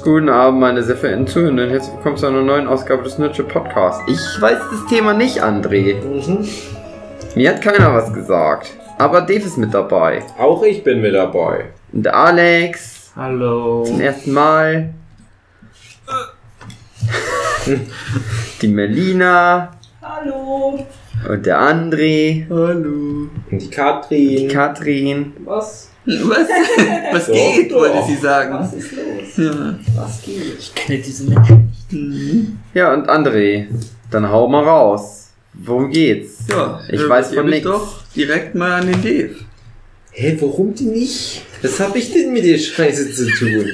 [0.00, 1.70] Guten Abend, meine sehr verehrten Zuhörenden.
[1.70, 4.02] Herzlich willkommen zu einer neuen Ausgabe des Nurture Podcasts.
[4.08, 5.94] Ich weiß das Thema nicht, André.
[6.02, 6.48] Mhm.
[7.36, 8.72] Mir hat keiner was gesagt.
[8.98, 10.22] Aber Dave ist mit dabei.
[10.38, 11.66] Auch ich bin mit dabei.
[11.92, 13.84] Und der Alex Hallo.
[13.84, 14.94] zum ersten Mal.
[18.60, 19.70] Die Melina
[20.02, 20.84] Hallo.
[21.28, 22.46] und der André.
[22.50, 23.28] Hallo.
[23.50, 24.36] Und die Katrin.
[24.36, 25.32] Die Katrin.
[25.44, 25.91] Was?
[26.04, 26.48] Was?
[27.12, 27.76] Was Doch, geht, doch.
[27.80, 28.54] wollte sie sagen.
[28.54, 29.36] Was ist los?
[29.36, 29.78] Ja.
[29.96, 30.58] Was geht?
[30.58, 31.92] Ich kenne diese Menschen nicht.
[31.92, 32.58] Mhm.
[32.74, 33.66] Ja, und André.
[34.10, 35.30] Dann hau mal raus.
[35.54, 36.38] Worum geht's?
[36.50, 37.64] ja Ich äh, weiß von ich nix.
[37.64, 39.34] doch direkt mal an den Dave.
[40.10, 41.42] Hä, warum denn nicht?
[41.62, 43.66] Was hab ich denn mit der Scheiße zu tun?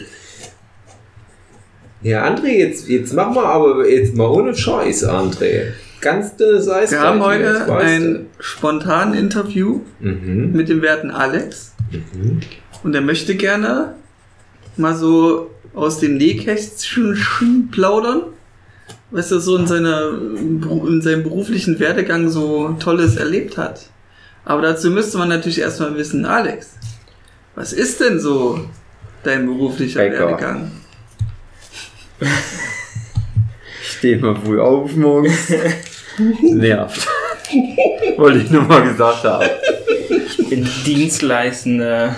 [2.02, 5.72] Ja, André, jetzt, jetzt mach mal aber jetzt mal ohne Scheiß, André.
[6.00, 6.92] Ganz dünnes Eis.
[6.92, 9.80] Wir haben heute ein spontan Interview.
[9.98, 10.52] Mhm.
[10.52, 12.40] mit dem werten Alex Mhm.
[12.82, 13.94] und er möchte gerne
[14.76, 18.22] mal so aus dem Nähkästchen plaudern,
[19.10, 23.90] was er so in, seiner, in seinem beruflichen Werdegang so Tolles erlebt hat.
[24.44, 26.74] Aber dazu müsste man natürlich erstmal wissen, Alex,
[27.54, 28.68] was ist denn so
[29.22, 30.26] dein beruflicher Bäcker.
[30.26, 30.70] Werdegang?
[33.80, 35.48] Ich stehe mal früh auf morgens.
[36.42, 37.08] Nervt.
[38.16, 39.48] Wollte ich nur mal gesagt haben.
[40.38, 42.14] Ich bin dienstleistender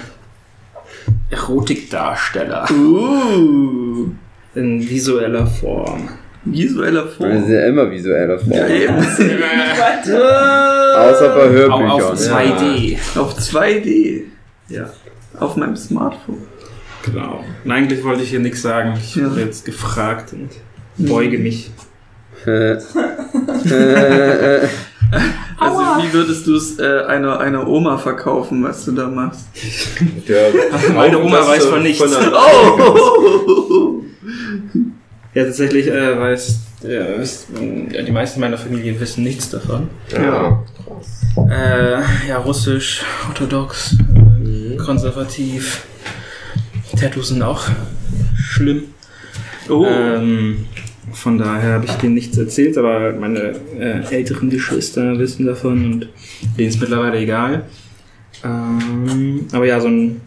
[1.30, 4.08] Erotikdarsteller Uh,
[4.54, 6.08] in visueller Form.
[6.44, 7.50] visueller Das ist Form.
[7.52, 8.52] ja immer visueller Form.
[8.52, 8.94] Ja, eben.
[10.96, 11.90] Außer bei Hörbüchern.
[11.90, 12.98] auf 2D.
[13.18, 14.22] Auf 2D.
[14.68, 14.90] Ja.
[15.38, 16.42] Auf meinem Smartphone.
[17.04, 17.44] Genau.
[17.64, 18.94] Und eigentlich wollte ich hier nichts sagen.
[18.98, 19.30] Ich Ja.
[19.30, 20.50] wurde jetzt gefragt und
[20.98, 21.70] beuge mich.
[22.46, 22.72] Äh,
[23.70, 24.68] äh, äh,
[25.58, 29.42] Also wie würdest du es äh, einer, einer Oma verkaufen, was du da machst?
[30.26, 30.50] Der,
[30.94, 32.10] Meine Oma das, weiß äh, von nichts.
[32.10, 34.02] der- Oh!
[35.32, 37.46] Ja, tatsächlich äh, weiß, ja, wisst-
[37.92, 39.88] ja, die meisten meiner Familie wissen nichts davon.
[40.10, 40.64] Ja.
[41.48, 43.96] Äh, ja, russisch, orthodox,
[44.40, 44.72] Mhm.
[44.72, 45.84] äh, konservativ.
[47.00, 47.62] Tattoos sind auch
[48.42, 48.84] schlimm.
[49.68, 49.86] Oh.
[49.86, 50.66] Ähm,
[51.12, 56.08] von daher habe ich denen nichts erzählt, aber meine äh, älteren Geschwister wissen davon und
[56.56, 57.64] denen ist mittlerweile egal.
[58.44, 60.20] Ähm, aber ja, so ein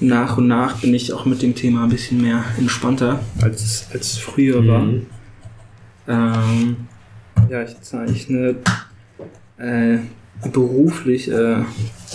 [0.00, 3.86] nach und nach bin ich auch mit dem Thema ein bisschen mehr entspannter, als es
[3.92, 4.80] als früher war.
[4.80, 5.06] Mhm.
[6.08, 6.76] Ähm,
[7.50, 8.56] ja, ich zeichne
[9.58, 9.98] äh,
[10.50, 11.62] beruflich äh,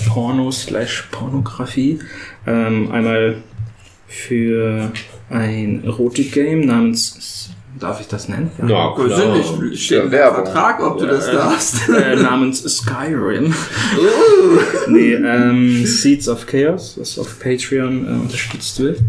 [0.08, 2.00] Porno slash Pornografie.
[2.48, 3.38] Ähm, einmal
[4.08, 4.92] für
[5.30, 8.52] ein Erotik-Game namens, darf ich das nennen?
[8.60, 8.96] Na klar.
[8.96, 10.46] Persönlich steht im Werbung.
[10.46, 11.90] Vertrag, ob du das Äh, darfst.
[11.96, 13.54] äh, namens Skyrim.
[14.88, 19.00] nee, ähm, Seeds of Chaos, was auf Patreon äh, unterstützt wird.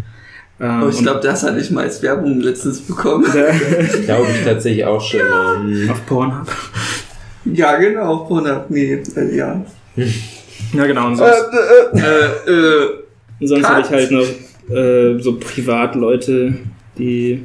[0.59, 3.25] Ähm, Aber ich glaube, das hatte ich mal als Werbung letztens bekommen.
[4.06, 5.21] Glaube ich tatsächlich auch schon.
[5.28, 5.91] mal.
[5.93, 6.47] auf Pornhub.
[7.44, 8.65] Ja, genau, Pornhub.
[8.71, 9.62] Nee, äh, ja.
[10.72, 11.06] Ja, genau.
[11.09, 11.32] Und sonst,
[11.94, 12.88] Äh, äh,
[13.41, 13.71] Und sonst Cut.
[13.71, 16.55] habe ich halt noch äh, so Privatleute,
[16.99, 17.44] die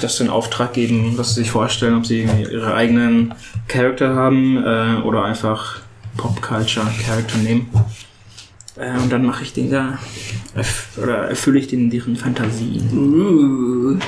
[0.00, 3.34] das in Auftrag geben, dass sie sich vorstellen, ob sie ihre eigenen
[3.68, 5.80] Charakter haben äh, oder einfach
[6.16, 7.70] Pop-Culture Charakter nehmen.
[8.76, 9.98] Äh, und dann mache ich den da,
[10.54, 12.88] erf oder erfülle ich den deren Fantasien.
[12.92, 13.98] uh.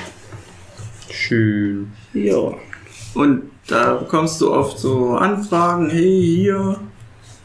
[1.10, 1.92] schön.
[2.14, 2.52] Ja.
[3.14, 6.78] Und da bekommst du oft so Anfragen, hey, hier,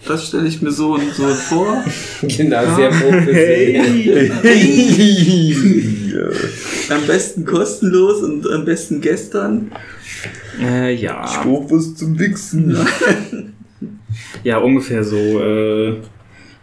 [0.05, 1.83] das stelle ich mir so und so vor.
[2.21, 4.31] Genau, sehr professionell.
[6.89, 9.71] Am besten kostenlos und am besten gestern.
[10.61, 11.43] Äh, ja.
[11.45, 12.77] was zum Wichsen.
[14.43, 15.15] Ja, ungefähr so.
[15.15, 15.97] Äh,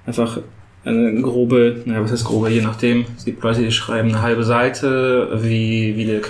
[0.04, 0.40] einfach
[0.84, 3.04] eine grobe, naja, was heißt grobe, je nachdem.
[3.16, 6.20] Es gibt Leute, die schreiben eine halbe Seite, wie, wie der,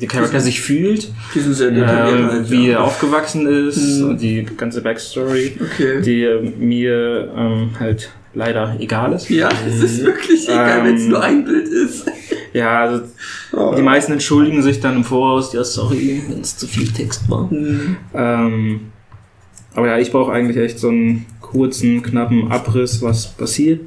[0.00, 2.72] der Charakter sich fühlt, Die sind sehr detailliert ähm, wie ja.
[2.78, 4.08] er aufgewachsen ist Mhm.
[4.10, 6.00] und die ganze Backstory, Okay.
[6.02, 9.30] die äh, mir ähm, halt leider egal ist.
[9.30, 12.06] Ja, es ist wirklich egal, Ähm, wenn es nur ein Bild ist.
[12.52, 13.02] Ja, also
[13.76, 17.48] die meisten entschuldigen sich dann im Voraus, ja, sorry, wenn es zu viel Text war.
[17.50, 17.96] Hm.
[18.14, 18.80] Ähm,
[19.74, 23.80] aber ja, ich brauche eigentlich echt so einen kurzen, knappen Abriss, was passiert,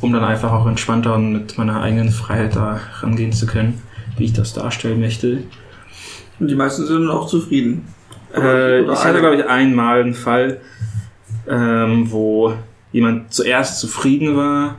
[0.00, 3.80] um dann einfach auch entspannter und mit meiner eigenen Freiheit da rangehen zu können,
[4.16, 5.44] wie ich das darstellen möchte.
[6.40, 7.86] Und die meisten sind dann auch zufrieden.
[8.32, 8.38] Äh,
[8.82, 10.60] Oder ich hatte, glaube ich, einmal einen Fall,
[11.48, 12.54] ähm, wo
[12.92, 14.76] jemand zuerst zufrieden war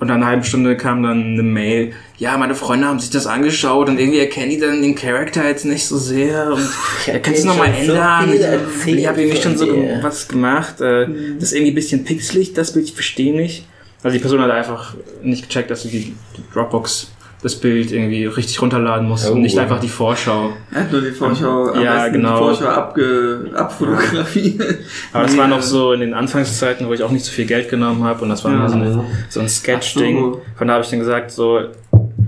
[0.00, 3.26] und nach einer halben Stunde kam dann eine Mail, ja, meine Freunde haben sich das
[3.26, 6.68] angeschaut und irgendwie erkennen die dann den Charakter jetzt nicht so sehr und
[7.06, 8.32] ja, kannst du nochmal ändern?
[8.32, 9.66] ich ich habe irgendwie schon so
[10.02, 10.80] was gemacht.
[10.80, 13.66] Äh, Das ist irgendwie ein bisschen pixelig, das Bild, ich verstehe nicht.
[14.02, 17.10] Also die Person hat einfach nicht gecheckt, dass sie die die Dropbox
[17.42, 19.32] das Bild irgendwie richtig runterladen musst Oh.
[19.34, 20.50] und nicht einfach die Vorschau.
[20.72, 22.32] Er hat nur die Vorschau, am Ja, genau.
[22.50, 24.78] die Vorschau abge, abfotografiert.
[25.12, 25.56] Aber das war Ja.
[25.56, 28.28] noch so in den Anfangszeiten, wo ich auch nicht so viel Geld genommen habe und
[28.28, 28.68] das war Ja.
[28.68, 30.18] so, eine, so ein Sketch-Ding.
[30.18, 30.42] So.
[30.56, 31.60] Von da habe ich dann gesagt, so,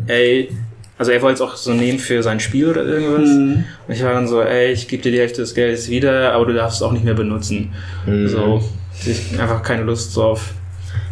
[0.06, 0.48] ey,
[0.96, 3.28] also er wollte es auch so nehmen für sein Spiel oder irgendwas.
[3.30, 3.64] Mhm.
[3.88, 6.46] Und ich war dann so, ey, ich gebe dir die Hälfte des Geldes wieder, aber
[6.46, 7.72] du darfst es auch nicht mehr benutzen.
[8.06, 8.28] Mhm.
[8.28, 8.62] So,
[9.06, 10.50] ich einfach keine Lust so auf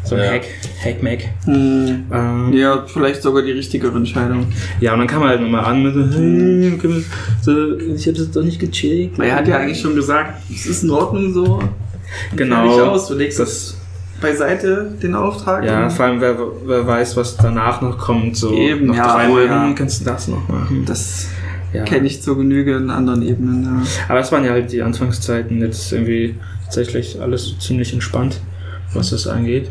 [0.08, 0.30] so ein Ja.
[0.32, 0.44] Hack,
[0.84, 1.24] Hack-Mac.
[1.46, 2.04] Mhm.
[2.12, 4.46] Ähm, Ja, vielleicht sogar die richtigere Entscheidung.
[4.80, 7.02] ja, und dann kam er halt nochmal an mit so, hey, wir-
[7.42, 9.18] so, ich habe das doch nicht gecheckt.
[9.18, 11.60] Weil er hat ja eigentlich schon gesagt, es ist in Ordnung so.
[12.36, 12.56] Genau.
[12.68, 13.76] Fertig aus, du legst das
[14.20, 15.64] beiseite, den Auftrag.
[15.64, 18.36] ja, und vor allem, wer, wer weiß, was danach noch kommt.
[18.36, 19.72] So, Eben, noch ja, drei oh, Monate ja.
[19.76, 20.84] kannst du das noch machen.
[20.86, 21.28] Das
[21.72, 21.84] Ja.
[21.84, 23.64] kenne ich zur Genüge in anderen Ebenen.
[23.64, 23.82] Ja.
[24.08, 25.60] Aber es waren ja halt die Anfangszeiten.
[25.60, 26.34] Jetzt irgendwie
[26.64, 28.40] tatsächlich alles ziemlich entspannt,
[28.94, 29.68] was das angeht.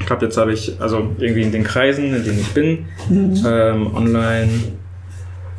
[0.00, 2.86] Ich glaube, jetzt habe ich, also irgendwie in den Kreisen, in denen ich bin,
[3.46, 4.50] ähm, online,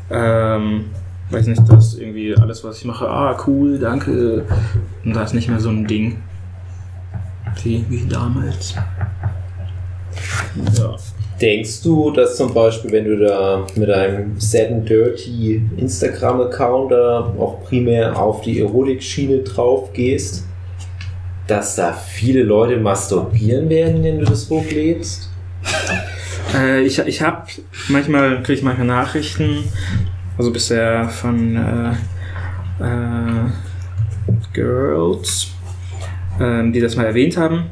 [0.10, 0.86] ähm,
[1.30, 4.46] weiß nicht, das irgendwie alles, was ich mache, ah, cool, danke.
[5.06, 6.18] Und da ist nicht mehr so ein Ding.
[7.64, 8.76] Wie, wie damals.
[10.78, 10.96] Ja.
[11.40, 17.34] Denkst du, dass zum Beispiel, wenn du da mit einem Sad and Dirty Instagram-Account da
[17.40, 20.46] auch primär auf die Erotik-Schiene drauf gehst,
[21.52, 25.30] dass da viele Leute masturbieren werden, wenn du das hochlädst?
[26.56, 27.44] Äh, ich ich habe
[27.90, 29.66] manchmal kriege ich manchmal Nachrichten,
[30.38, 33.50] also bisher von äh, äh,
[34.54, 35.52] Girls,
[36.40, 37.66] ähm, die das mal erwähnt haben.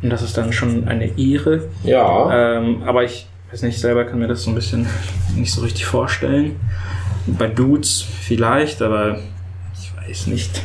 [0.00, 1.68] Und das ist dann schon eine Ehre.
[1.84, 2.56] Ja.
[2.56, 4.86] Ähm, aber ich weiß nicht, selber kann mir das so ein bisschen
[5.36, 6.56] nicht so richtig vorstellen.
[7.26, 9.18] Bei Dudes vielleicht, aber
[9.78, 10.62] ich weiß nicht.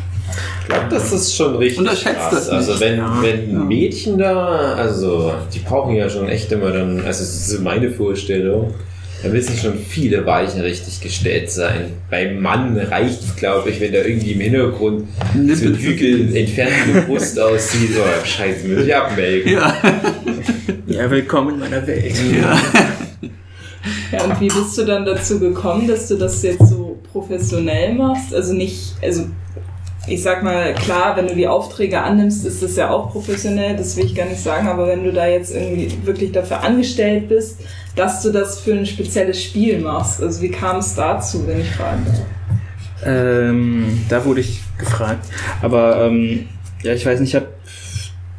[0.67, 2.31] Ich glaube, das ist schon richtig Unterschätzt krass.
[2.31, 2.81] das also nicht.
[2.81, 3.17] wenn, Ja.
[3.21, 3.59] wenn Ja.
[3.59, 7.89] Mädchen da, also die brauchen ja schon echt immer dann, also das ist so meine
[7.89, 8.73] Vorstellung,
[9.23, 11.93] da müssen schon viele Weichen richtig gestellt sein.
[12.11, 15.77] Beim Mann reicht es, glaube ich, wenn da irgendwie im Hintergrund so ein Nippel.
[15.77, 17.91] Hügel entfernte Brust aussieht.
[17.97, 19.53] Oh, scheiße, muss ich abmelden.
[19.53, 19.73] Ja.
[20.85, 22.13] Ja, willkommen in meiner Welt.
[22.41, 22.57] ja.
[24.11, 28.33] Ja, und wie bist du dann dazu gekommen, dass du das jetzt so professionell machst?
[28.33, 29.25] Also nicht, also
[30.07, 33.97] ich sag mal, klar, wenn du die Aufträge annimmst, ist das ja auch professionell, das
[33.97, 37.59] will ich gar nicht sagen, aber wenn du da jetzt irgendwie wirklich dafür angestellt bist,
[37.95, 41.69] dass du das für ein spezielles Spiel machst, also wie kam es dazu, wenn ich
[41.69, 42.21] fragen darf?
[43.05, 45.25] Ähm, da wurde ich gefragt.
[45.61, 46.47] Aber ähm,
[46.83, 47.47] ja, ich weiß nicht, ich habe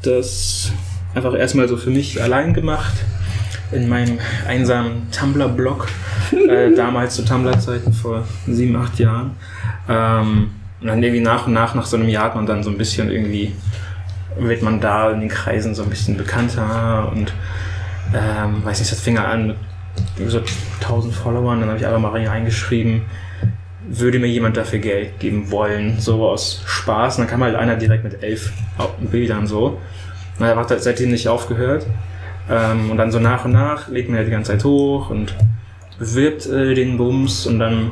[0.03, 0.73] das
[1.15, 2.95] einfach erstmal so für mich allein gemacht.
[3.71, 5.89] In meinem einsamen Tumblr-Blog.
[6.49, 9.33] äh, damals zu Tumblr-Zeiten vor sieben, acht Jahren.
[9.89, 10.51] Ähm,
[10.81, 12.79] und dann irgendwie nach und nach, nach so einem Jahr hat man dann so ein
[12.79, 13.53] bisschen irgendwie,
[14.39, 17.33] wird man da in den Kreisen so ein bisschen bekannter und
[18.15, 19.55] ähm, weiß nicht, das fing an
[20.17, 20.41] mit so
[20.81, 23.03] 1000 Followern, dann habe ich einfach mal reingeschrieben,
[23.89, 27.17] würde mir jemand dafür Geld geben wollen, so aus Spaß.
[27.19, 28.53] Und dann kam halt einer direkt mit elf
[29.01, 29.81] Bildern so.
[30.39, 31.87] Und er hat seitdem nicht aufgehört.
[32.51, 35.35] Ähm, und dann so nach und nach legt man ja die ganze Zeit hoch und
[35.99, 37.91] bewirbt äh, den Bums und dann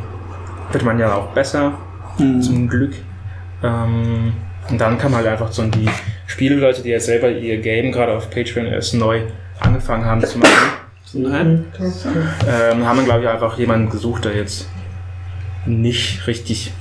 [0.73, 1.75] wird man ja auch besser,
[2.17, 2.43] Hm.
[2.43, 2.95] zum Glück.
[3.63, 4.33] Ähm,
[4.69, 5.89] und dann kam halt einfach so die
[6.27, 9.23] Spieleleute, die jetzt selber ihr Game gerade auf Patreon erst neu
[9.61, 10.51] angefangen haben zu machen,
[11.15, 11.65] Nein.
[12.49, 14.69] ähm, haben glaube ich, einfach jemanden gesucht, der jetzt
[15.65, 16.73] nicht richtig,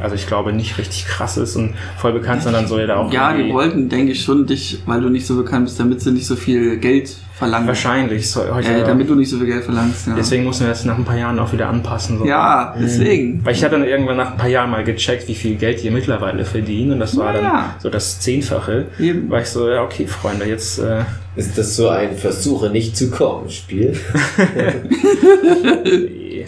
[0.00, 3.12] also ich glaube nicht richtig krass ist und voll bekannt, sondern so ja da auch.
[3.12, 6.12] Ja, die wollten, denke ich, schon dich, weil du nicht so bekannt bist, damit sie
[6.12, 7.66] nicht so viel Geld verlangen.
[7.68, 8.30] Wahrscheinlich.
[8.30, 10.14] So, heute, Äh, damit du nicht so viel Geld verlangst, ja.
[10.16, 12.18] deswegen mussten wir das nach ein paar Jahren auch wieder anpassen.
[12.18, 12.26] So.
[12.26, 13.44] ja, deswegen.
[13.44, 15.90] Weil ich habe dann irgendwann nach ein paar Jahren mal gecheckt, wie viel Geld die
[15.90, 17.74] mittlerweile verdienen und das war dann Ja.
[17.78, 18.86] so das Zehnfache.
[18.98, 19.30] Eben.
[19.30, 21.02] War ich so, ja okay, Freunde, jetzt äh,
[21.36, 23.92] Ist das so ein Versuche nicht zu kommen Spiel?
[25.84, 26.46] nee.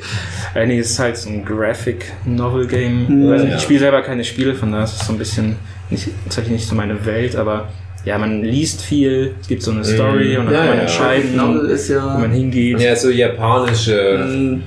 [0.54, 3.06] Äh, nee, es ist halt so ein Graphic Novel Game.
[3.26, 3.32] Mhm.
[3.32, 3.56] Also Ja.
[3.56, 5.56] Ich spiele selber keine Spiele, von daher ist es so ein bisschen
[5.90, 7.68] nicht, tatsächlich nicht so meine Welt, aber
[8.04, 10.82] ja, man liest viel, es gibt so eine Story und dann Ja, kann man ja.
[10.84, 12.18] entscheiden, Novel ist wo ja.
[12.18, 12.80] man hingeht.
[12.80, 14.62] Ja, so japanische ähm,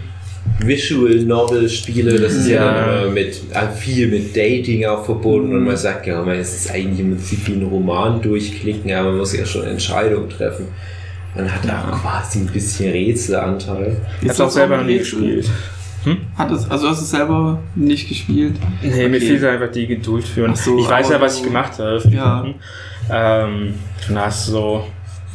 [0.59, 3.09] Visual Novel Spiele, das ist ja, Ja.
[3.09, 6.99] mit äh, viel mit Dating auch verbunden und man sagt ja, man, es ist eigentlich
[6.99, 10.67] im Prinzip wie ein Roman durchklicken, aber man muss ja schon Entscheidungen treffen.
[11.35, 13.97] Man hat auch quasi ein bisschen Rätselanteil.
[14.21, 15.43] Ich ist habe auch selber ein nie Rätsel?
[16.05, 16.17] Gespielt.
[16.37, 18.55] Hat es, also hast du es selber nicht gespielt?
[18.81, 19.19] Nee, mir Okay.
[19.27, 20.45] fehlt einfach die Geduld für.
[20.45, 22.01] Und so, ich weiß ja, was ich gemacht habe.
[22.09, 22.45] Ja.
[23.11, 23.73] Ähm,
[24.27, 24.85] es so.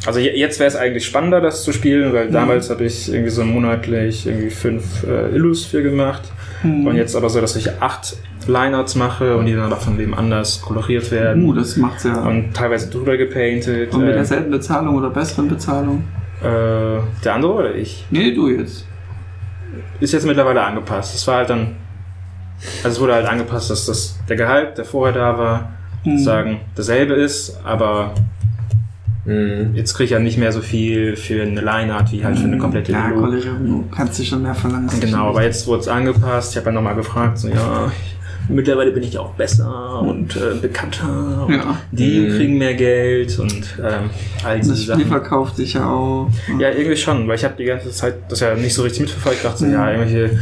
[0.05, 2.13] Also je- jetzt wäre es eigentlich spannender, das zu spielen, Mhm.
[2.13, 6.21] weil damals habe ich irgendwie so monatlich irgendwie fünf äh, Illus für gemacht.
[6.61, 6.87] Hm.
[6.87, 8.15] Und jetzt aber so, dass ich acht
[8.47, 11.43] Lineouts mache und die dann aber von wem anders koloriert werden.
[11.45, 12.21] Uh, das macht's ja.
[12.21, 13.93] Und, und teilweise drüber gepainted.
[13.93, 16.03] mit äh, derselben Bezahlung oder besseren Bezahlung?
[16.41, 16.45] Äh,
[17.23, 18.05] der andere oder ich?
[18.09, 18.85] Nee, du jetzt.
[19.99, 21.15] Ist jetzt mittlerweile angepasst.
[21.15, 21.75] Es war halt dann.
[22.83, 25.69] Also es wurde halt angepasst, dass das der Gehalt, der vorher da war,
[26.03, 26.17] Hm.
[26.17, 28.13] sagen dasselbe ist, aber
[29.25, 29.75] Mhm.
[29.75, 32.57] jetzt kriege ich ja nicht mehr so viel für eine Line-Art wie halt für eine
[32.57, 33.21] komplette Ja, Lilo.
[33.21, 34.89] Kollegin, du kannst du schon mehr verlangen.
[34.99, 36.51] Genau, aber jetzt wurde es angepasst.
[36.53, 37.91] Ich habe ja nochmal gefragt, so ja,
[38.49, 41.45] mittlerweile bin ich auch besser und äh, bekannter.
[41.47, 41.77] Und Ja.
[41.91, 42.29] Die Mhm.
[42.37, 44.09] kriegen mehr Geld und ähm,
[44.43, 45.05] all diese Das Spiel Sachen.
[45.07, 46.29] verkauft sich ja auch.
[46.59, 49.37] Ja, irgendwie schon, weil ich habe die ganze Zeit das ja nicht so richtig mitverfolgt.
[49.37, 49.73] Ich dachte Mhm.
[49.73, 50.39] ja, irgendwelche,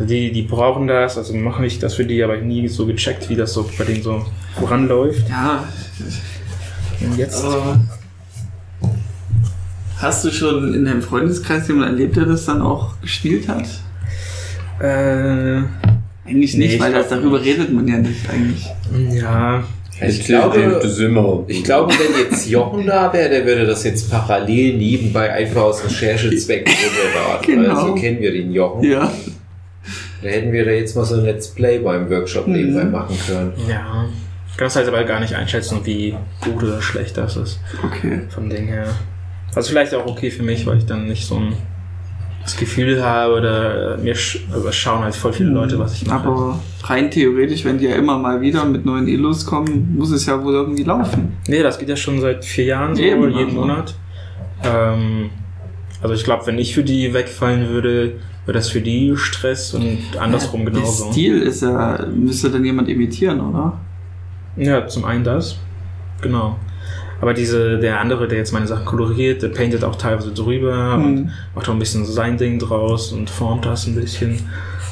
[0.00, 3.36] die, die brauchen das, also mache ich das für die, aber nie so gecheckt, wie
[3.36, 4.24] das so bei denen so
[4.58, 5.28] voranläuft.
[5.28, 5.64] Ja,
[7.00, 7.44] Und jetzt.
[7.44, 7.80] aber
[9.98, 13.64] hast du schon in deinem Freundeskreis jemanden erlebt, der das dann auch gespielt hat?
[14.82, 15.62] Äh,
[16.30, 18.66] Eigentlich Nee, nicht, ich weil das darüber redet man ja nicht eigentlich.
[19.20, 19.64] ja,
[20.00, 20.80] Ich glaube,
[21.48, 25.84] ich glaube, wenn jetzt Jochen da wäre, der würde das jetzt parallel nebenbei einfach aus
[25.84, 26.72] Recherchezwecken
[27.44, 27.46] runterladen.
[27.64, 27.76] Genau.
[27.76, 28.84] Weil so kennen wir den Jochen.
[28.84, 29.10] Ja.
[30.22, 32.52] Da hätten wir da jetzt mal so ein Let's Play beim Workshop Mhm.
[32.54, 33.52] nebenbei machen können.
[33.68, 34.06] ja.
[34.52, 37.60] Ich kann das halt aber gar nicht einschätzen, wie gut oder schlecht das ist.
[37.82, 38.20] Okay.
[38.28, 38.84] Vom Ding her.
[39.54, 41.54] Also vielleicht auch okay für mich, weil ich dann nicht so ein
[42.42, 46.28] das Gefühl habe oder mir sch also schauen halt voll viele Leute, was ich mache.
[46.28, 50.26] Aber rein theoretisch, wenn die ja immer mal wieder mit neuen Illus kommen, muss es
[50.26, 51.36] ja wohl irgendwie laufen.
[51.46, 53.60] Nee, das geht ja schon seit vier Jahren so, Eben, jeden also.
[53.60, 53.94] Monat.
[54.64, 55.30] Ähm,
[56.02, 58.14] also ich glaube, wenn ich für die wegfallen würde,
[58.46, 61.12] wäre das für die Stress und andersrum Der genauso.
[61.12, 63.78] Stil ist ja, müsste dann jemand imitieren, oder?
[64.56, 65.58] Ja, zum einen das.
[66.22, 66.56] Genau.
[67.20, 71.16] Aber diese, der andere, der jetzt meine Sachen koloriert, der paintet auch teilweise drüber und
[71.18, 71.30] Hm.
[71.54, 74.38] macht auch ein bisschen so sein Ding draus und formt das ein bisschen.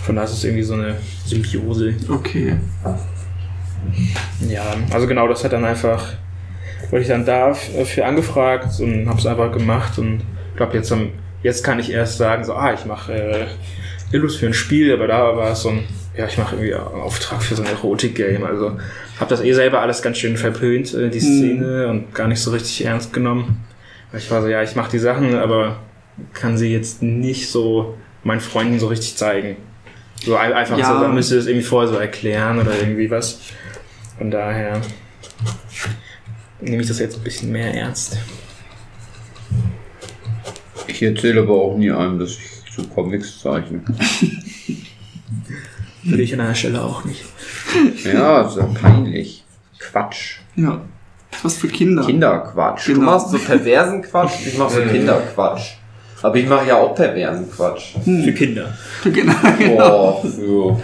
[0.05, 1.95] Von daher ist es irgendwie so eine Symbiose.
[2.09, 2.57] Okay.
[4.49, 6.05] Ja, also genau, das hat dann einfach,
[6.91, 10.21] wurde ich dann dafür angefragt und habe es einfach gemacht und
[10.51, 10.93] ich glaube, jetzt,
[11.43, 13.47] jetzt kann ich erst sagen, so, ah, ich mache äh,
[14.13, 15.85] Illus für ein Spiel, aber da war es so ein,
[16.19, 18.73] ja, ich mache irgendwie einen Auftrag für so ein Erotik-Game, also
[19.21, 22.51] habe das eh selber alles ganz schön verpönt, äh, die Szene und gar nicht so
[22.51, 23.65] richtig ernst genommen.
[24.11, 25.79] Weil ich war so, ja, ich mache die Sachen, aber
[26.35, 29.57] kann sie jetzt nicht so meinen Freunden so richtig zeigen.
[30.25, 30.93] So ein- einfach Ja.
[30.95, 33.39] so, dann müsste es irgendwie vorher so erklären oder irgendwie was.
[34.19, 34.81] Von daher
[36.61, 38.19] nehme ich das jetzt ein bisschen mehr ernst.
[40.89, 42.41] Ich erzähle aber auch nie einem, dass ich
[42.75, 43.81] so Comics zeichne.
[46.09, 47.23] Würde ich an einer Stelle auch nicht.
[48.05, 49.45] Ja, ja peinlich.
[49.79, 50.39] Quatsch.
[50.57, 50.81] Ja.
[51.43, 52.05] Was für Kinder.
[52.05, 52.89] Kinderquatsch.
[52.89, 53.07] Du Genau.
[53.13, 55.75] machst so perversen Quatsch, ich mach so Kinderquatsch.
[56.23, 57.95] Aber ich mache ja auch perversen Quatsch.
[58.05, 58.75] Für Kinder.
[59.05, 59.35] Genau.
[59.77, 60.81] Boah, für.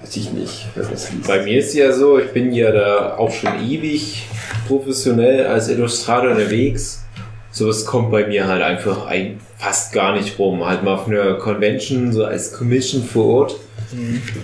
[0.00, 1.08] Weiß ich nicht, das.
[1.26, 4.26] Bei mir ist ja so, ich bin ja da auch schon ewig
[4.66, 7.04] professionell als Illustrator unterwegs.
[7.50, 10.64] Sowas kommt bei mir halt einfach ein, fast gar nicht rum.
[10.64, 13.56] Halt mal auf einer Convention, so als Commission vor Ort.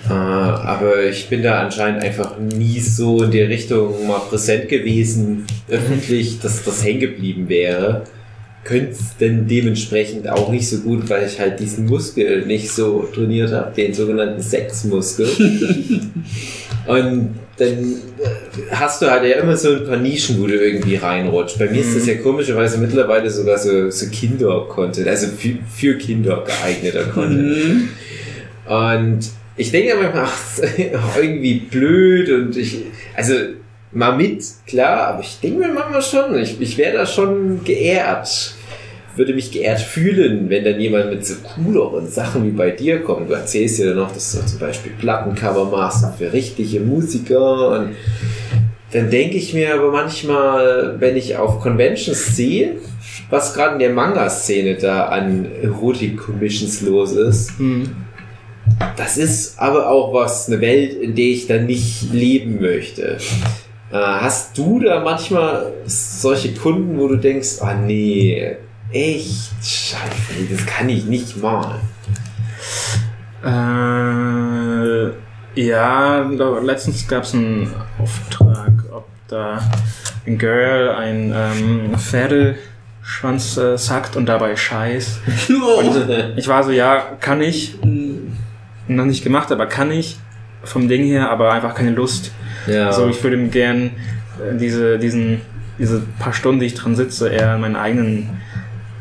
[0.09, 5.47] Äh, aber ich bin da anscheinend einfach nie so in der Richtung mal präsent gewesen,
[5.69, 8.05] öffentlich, dass das hängen geblieben wäre.
[8.65, 13.07] Könnte es denn dementsprechend auch nicht so gut, weil ich halt diesen Muskel nicht so
[13.15, 15.29] trainiert habe, den sogenannten Sexmuskel.
[16.87, 20.97] Und dann äh, hast du halt ja immer so ein paar Nischen, wo du irgendwie
[20.97, 21.59] reinrutscht.
[21.59, 26.45] Bei mir ist das ja komischerweise mittlerweile sogar so, so Kinder-Content, also für, für Kinder
[26.47, 27.89] geeigneter Content.
[28.69, 28.75] Mhm.
[28.75, 30.59] Und ich denke immer, ach,
[31.17, 32.83] irgendwie blöd und ich,
[33.17, 33.35] also
[33.93, 38.55] mal mit, klar, aber ich denke mir manchmal schon, ich, ich wäre da schon geehrt.
[39.17, 43.31] Würde mich geehrt fühlen, wenn dann jemand mit so cooleren Sachen wie bei dir kommt.
[43.31, 47.91] Du erzählst ja dann noch, dass du zum Beispiel Plattencover machst für richtige Musiker und
[48.91, 52.77] dann denke ich mir aber manchmal, wenn ich auf Conventions sehe,
[53.31, 57.53] was gerade in der Manga-Szene da an Erotik-Commissions los ist,
[58.97, 63.19] das ist aber auch was, eine Welt, in der ich dann nicht leben möchte.
[63.93, 68.57] Äh, hast du da manchmal solche Kunden, wo du denkst, ah nee,
[68.91, 71.81] echt scheiße, das kann ich nicht malen.
[73.45, 75.11] Äh,
[75.61, 76.23] ja,
[76.63, 79.61] letztens gab es einen Auftrag, ob da
[80.27, 85.21] ein Girl ein ähm, Pferdeschwanz äh, sackt und dabei scheißt.
[85.79, 87.77] Und ich war so, ja, kann ich.
[88.89, 90.19] Noch nicht gemacht, aber kann ich.
[90.63, 92.33] Vom Ding her, aber einfach keine Lust.
[92.67, 92.87] ja.
[92.87, 93.91] Also ich würde gern
[94.41, 95.43] äh, diese, diesen,
[95.79, 98.31] diese paar Stunden, die ich dran sitze, eher an meinen eigenen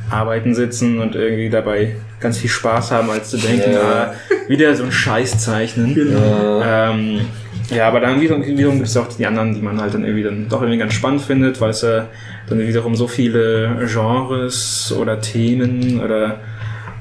[0.10, 3.80] Arbeiten sitzen und irgendwie dabei ganz viel Spaß haben, als zu denken, Ja.
[3.82, 4.14] ah,
[4.50, 5.96] wieder so ein Scheiß zeichnen.
[6.14, 6.92] Ja.
[6.92, 7.22] Ähm,
[7.70, 10.24] Ja, aber dann wiederum, wiederum gibt es auch die anderen, die man halt dann irgendwie
[10.24, 12.08] dann doch irgendwie ganz spannend findet, weil es ja
[12.50, 16.40] dann wiederum so viele Genres oder Themen oder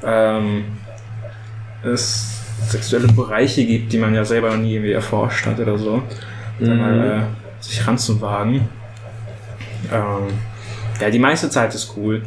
[0.06, 0.64] ähm,
[1.84, 2.31] es
[2.68, 6.02] sexuelle Bereiche gibt, die man ja selber noch nie irgendwie erforscht hat oder so.
[6.60, 8.68] Dann mal äh, sich ranzuwagen.
[9.92, 10.28] Ähm,
[11.00, 12.22] ja, die meiste Zeit ist cool.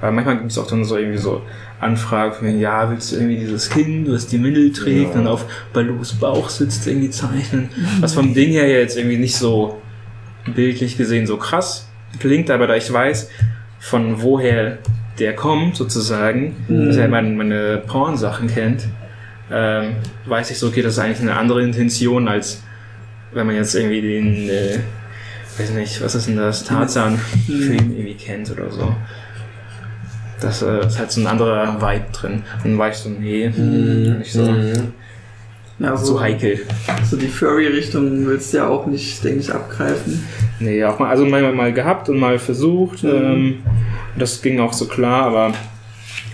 [0.00, 1.42] Aber manchmal gibt es auch dann so irgendwie so
[1.80, 6.12] Anfragen von, ja, willst du irgendwie dieses Kind, was die Windel trägt und auf Balus
[6.12, 7.68] Bauch sitzt, irgendwie zeichnen?
[8.00, 9.80] Was vom Ding her jetzt irgendwie nicht so
[10.54, 13.30] bildlich gesehen so krass klingt, aber da ich weiß,
[13.78, 14.78] von woher
[15.18, 18.86] der kommt, sozusagen, dass er meine, meine Porn-Sachen kennt,
[19.52, 22.62] ähm, weiß ich so, okay, das ist eigentlich eine andere Intention, als
[23.32, 24.78] wenn man jetzt irgendwie den, äh,
[25.58, 28.94] weiß nicht, was ist denn das, Tarzan-Film irgendwie kennt oder so.
[30.40, 32.42] Das äh, ist halt so ein anderer Vibe drin.
[32.56, 34.54] Und dann war ich so, nee, nicht so,
[35.78, 36.60] Ja, so heikel.
[37.08, 40.24] So die Furry-Richtung willst du ja auch nicht, denke ich, abgreifen.
[40.60, 43.04] Nee, auch mal, also mal, mal gehabt und mal versucht.
[43.04, 43.62] Ähm,
[44.16, 45.52] das ging auch so klar, aber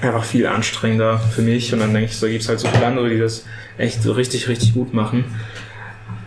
[0.03, 1.73] einfach viel anstrengender für mich.
[1.73, 3.45] Und dann denke ich, so gibt es halt so viele andere, die das
[3.77, 5.25] echt so richtig, richtig gut machen.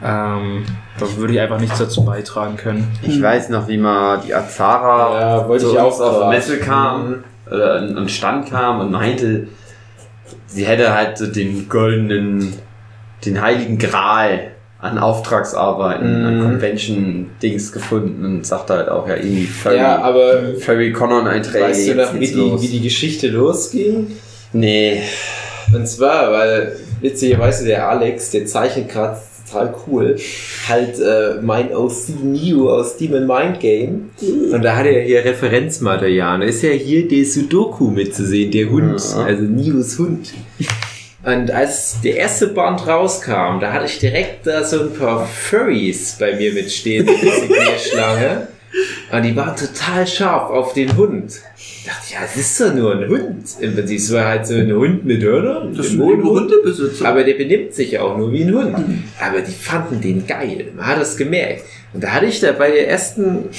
[0.03, 0.65] Ähm,
[0.99, 2.91] da würde ich einfach nichts dazu beitragen können.
[3.03, 6.29] Ich weiß noch, wie mal die Azara Ja, wollte zu ich auch uns auf.
[6.29, 9.47] Messe kam, oder an an den Stand kam und meinte,
[10.47, 12.53] sie hätte halt so den goldenen,
[13.25, 14.50] den heiligen Gral
[14.81, 16.43] an Auftragsarbeiten, an Mhm.
[16.43, 21.65] Convention-Dings gefunden und sagte halt auch, ja, irgendwie Furry, Ja, aber Furry Conan-Einträge.
[21.65, 24.07] weißt du noch, wie die, wie die Geschichte losging?
[24.53, 25.01] Nee,
[25.73, 29.17] Und zwar, weil witzigerweise der Alex, der zeichnet gerade
[29.49, 30.15] total cool,
[30.67, 34.09] halt äh, mein OC Neo aus Demon Mind Game.
[34.51, 36.39] Und da hat er hier Referenzmaterial.
[36.39, 39.23] Da ist ja hier der Sudoku mitzusehen, der Hund, Ja.
[39.23, 40.33] also Neos Hund.
[41.23, 46.17] Und als der erste Band rauskam, da hatte ich direkt da so ein paar Furries
[46.19, 48.47] bei mir mitstehen, die Signierschlange.
[49.11, 51.33] Und die waren total scharf auf den Hund.
[51.57, 53.43] Ich dachte, ja, es ist doch nur ein Hund.
[53.59, 55.75] Im Prinzip, es war halt so ein Hund mit Hörnern.
[55.75, 56.51] Das ein liebe Mondhund.
[56.51, 57.05] Hundebesitzer.
[57.07, 58.77] Aber der benimmt sich auch nur wie ein Hund.
[59.19, 60.71] Aber die fanden den geil.
[60.75, 61.65] Man hat das gemerkt.
[61.93, 63.49] Und da hatte ich da bei der ersten,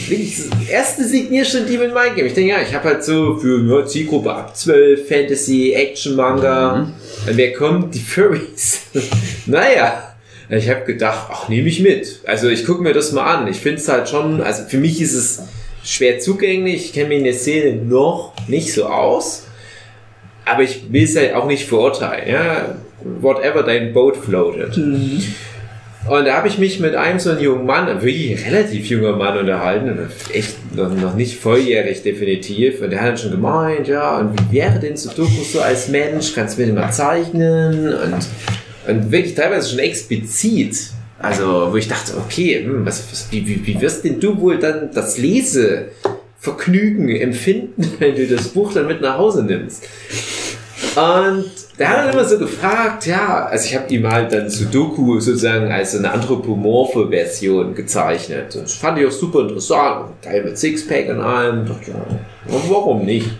[0.70, 2.26] erste Signierstunde Demon Mind Game.
[2.26, 6.92] Ich denke, ja, ich habe halt so für eine Zielgruppe ab 12 Fantasy, Action, Manga.
[7.28, 7.94] Und wer kommt?
[7.94, 8.80] Die Furries.
[9.46, 10.08] naja.
[10.48, 12.20] Ich habe gedacht, ach, nehme ich mit.
[12.26, 13.48] Also ich gucke mir das mal an.
[13.48, 15.42] Ich finde es halt schon, also für mich ist es
[15.84, 16.86] schwer zugänglich.
[16.86, 19.46] Ich kenne mich in der Szene noch nicht so aus.
[20.44, 22.28] Aber ich will es halt auch nicht verurteilen.
[22.28, 22.76] Ja?
[23.20, 24.76] Whatever dein Boat floatet.
[26.08, 29.38] Und da habe ich mich mit einem so einem jungen Mann, wirklich relativ junger Mann
[29.38, 32.82] unterhalten, echt noch, nicht volljährig definitiv.
[32.82, 36.34] Und der hat dann schon gemeint, ja, und wie wäre denn Sudoku so als Mensch?
[36.34, 37.94] Kannst du mir den mal zeichnen?
[37.94, 38.26] Und,
[38.88, 40.90] und wirklich teilweise schon explizit.
[41.20, 44.58] Also, wo ich dachte, okay, hm, was, was, wie, wie, wie wirst denn du wohl
[44.58, 49.84] dann das Lesevergnügen empfinden, wenn du das Buch dann mit nach Hause nimmst?
[50.96, 55.18] Und der hat dann immer so gefragt, ja, also ich habe ihm halt dann Sudoku
[55.20, 58.54] sozusagen als eine anthropomorphe Version gezeichnet.
[58.54, 60.10] Und das fand ich auch super interessant.
[60.22, 61.66] Geil mit Sixpack und allem.
[61.66, 62.06] Dachte, ja,
[62.68, 63.30] warum nicht?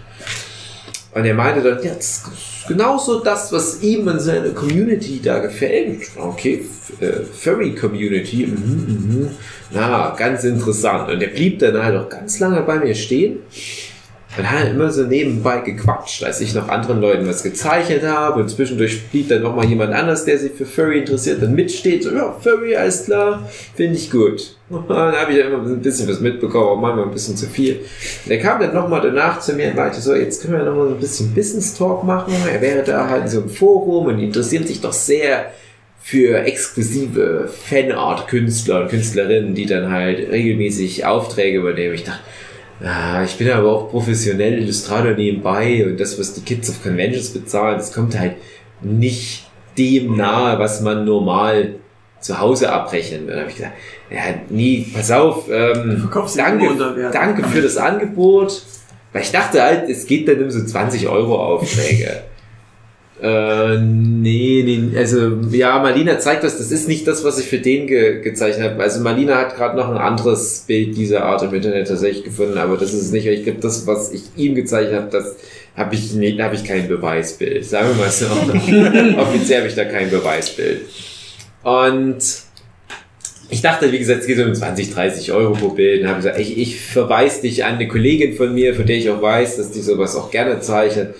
[1.14, 5.40] Und er meinte dann, ja, das ist genauso das, was ihm und seiner Community da
[5.40, 6.02] gefällt.
[6.16, 6.64] Okay,
[7.00, 9.30] äh, Furry Community, mhm, mhm.
[9.72, 11.10] na, ganz interessant.
[11.10, 13.40] Und er blieb dann halt auch ganz lange bei mir stehen.
[14.38, 18.40] Und hat immer so nebenbei gequatscht, als ich noch anderen Leuten was gezeichnet habe.
[18.40, 22.04] Und zwischendurch blieb dann noch mal jemand anders, der sich für Furry interessiert, dann mitsteht.
[22.04, 24.56] So, ja, Furry, alles klar, finde ich gut.
[24.70, 27.46] Und dann habe ich dann immer ein bisschen was mitbekommen, auch manchmal ein bisschen zu
[27.46, 27.80] viel.
[28.24, 30.64] Und er kam dann noch mal danach zu mir und meinte so, jetzt können wir
[30.64, 32.32] noch mal so ein bisschen Business Talk machen.
[32.50, 35.52] Er wäre da halt in so einem Forum und interessiert sich doch sehr
[36.00, 41.94] für exklusive Fanart-Künstler und Künstlerinnen, die dann halt regelmäßig Aufträge übernehmen.
[41.94, 42.20] Ich dachte,
[42.80, 47.30] Ah, ich bin aber auch professionell Illustrator nebenbei und das, was die Kids auf Conventions
[47.30, 48.34] bezahlen, das kommt halt
[48.80, 49.46] nicht
[49.78, 51.76] dem nahe, was man normal
[52.20, 53.34] zu Hause abrechnen würde.
[53.34, 53.74] Da habe ich gesagt,
[54.10, 58.62] ja, nee, pass auf, ähm, danke, danke für das Angebot.
[59.12, 62.22] Weil ich dachte halt, es geht dann um so 20 Euro Aufträge.
[63.22, 67.58] Äh, nee, nee, also ja, Marlina zeigt das, das ist nicht das, was ich für
[67.58, 68.82] den ge gezeichnet habe.
[68.82, 72.76] Also Marlina hat gerade noch ein anderes Bild dieser Art im Internet tatsächlich gefunden, aber
[72.76, 73.26] das ist nicht.
[73.26, 75.36] Ich glaube, das, was ich ihm gezeichnet habe, das
[75.76, 77.64] habe ich nicht, da habe ich kein Beweisbild.
[77.64, 78.26] Sagen wir mal so.
[79.20, 80.80] Offiziell habe ich da kein Beweisbild.
[81.62, 82.18] Und
[83.50, 86.02] ich dachte, wie gesagt, es geht um 20, 30 Euro pro Bild.
[86.02, 89.08] Und habe gesagt, ich, ich verweise dich an eine Kollegin von mir, von der ich
[89.10, 91.14] auch weiß, dass die sowas auch gerne zeichnet.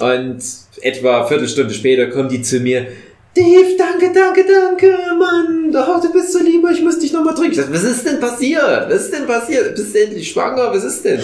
[0.00, 0.42] Und
[0.82, 2.86] etwa Viertelstunde später kommt die zu mir.
[3.34, 5.72] Dave, danke, danke, danke, Mann.
[5.72, 7.52] Oh, du bist so lieb, ich muss dich nochmal drücken.
[7.52, 8.88] Ich sag, was ist denn passiert?
[8.88, 9.76] Was ist denn passiert?
[9.76, 10.72] Bist du endlich schwanger?
[10.72, 11.20] Was ist denn?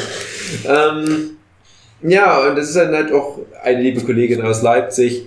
[0.69, 1.37] Ähm,
[2.03, 5.27] ja, und das ist dann halt auch eine liebe Kollegin aus Leipzig.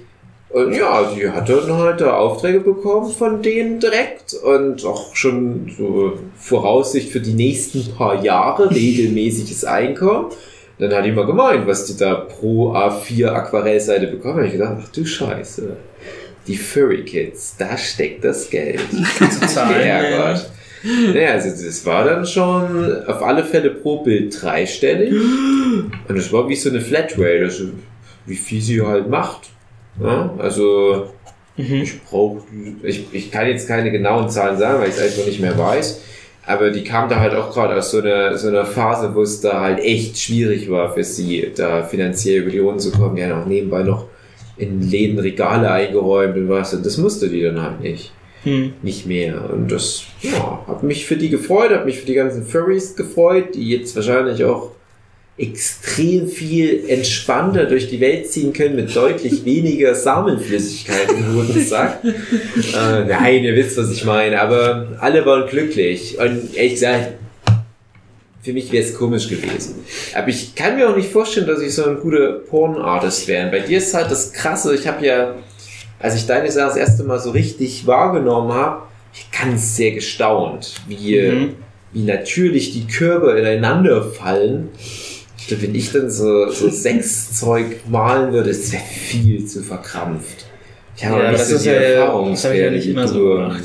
[0.49, 6.17] Und ja, sie hat dann halt Aufträge bekommen von denen direkt und auch schon so
[6.37, 10.31] Voraussicht für die nächsten paar Jahre regelmäßiges Einkommen.
[10.79, 14.37] Dann hat die mal gemeint, was die da pro A4 Aquarellseite bekommen.
[14.37, 15.75] Da hab ich gedacht, ach du Scheiße.
[16.47, 18.79] Die Furry Kids, da steckt das Geld.
[19.85, 20.49] Ja, Gott.
[21.13, 25.11] Naja, also das war dann schon auf alle Fälle pro Bild dreistellig.
[25.11, 27.65] Und es war wie so eine Flatrate, also
[28.25, 29.49] wie viel sie halt macht.
[30.01, 31.11] Ja, also
[31.57, 31.81] Mhm.
[31.81, 32.41] ich brauche,
[32.83, 35.99] ich, ich kann jetzt keine genauen Zahlen sagen, weil ich es einfach nicht mehr weiß.
[36.49, 39.39] Aber die kam da halt auch gerade aus so einer, so einer Phase, wo es
[39.39, 43.15] da halt echt schwierig war für sie, da finanziell über die Runden zu kommen.
[43.15, 44.07] Die haben auch nebenbei noch
[44.57, 46.73] in Läden Regale eingeräumt und was.
[46.73, 48.11] Und das musste die dann halt nicht
[48.43, 48.73] Hm.
[48.81, 49.49] nicht mehr.
[49.51, 53.55] Und das, ja, hat mich für die gefreut, hat mich für die ganzen Furries gefreut,
[53.55, 54.71] die jetzt wahrscheinlich auch
[55.39, 61.99] extrem viel entspannter durch die Welt ziehen können mit deutlich weniger Samenflüssigkeit im Hodensack.
[62.03, 66.17] äh, nein, ihr wisst, was ich meine, aber alle waren glücklich.
[66.19, 67.13] Und ehrlich gesagt,
[68.41, 69.75] für mich wäre es komisch gewesen.
[70.15, 73.49] Aber ich kann mir auch nicht vorstellen, dass ich so ein guter Porn-Artist wäre.
[73.51, 75.35] Bei dir ist halt das Krasse, ich habe ja
[75.99, 78.83] als ich deine Sache das erste Mal so richtig wahrgenommen habe,
[79.37, 81.55] ganz sehr gestaunt, wie, Mhm.
[81.91, 84.69] wie natürlich die Körper ineinander fallen.
[85.41, 90.45] Ich glaube, wenn ich dann so, so Sexzeug malen würde, das wäre viel zu verkrampft.
[90.95, 92.31] Ich habe Ja, nicht das so ist die ja- Erfahrung.
[92.31, 93.61] das habe ich ja nicht immer so gemacht.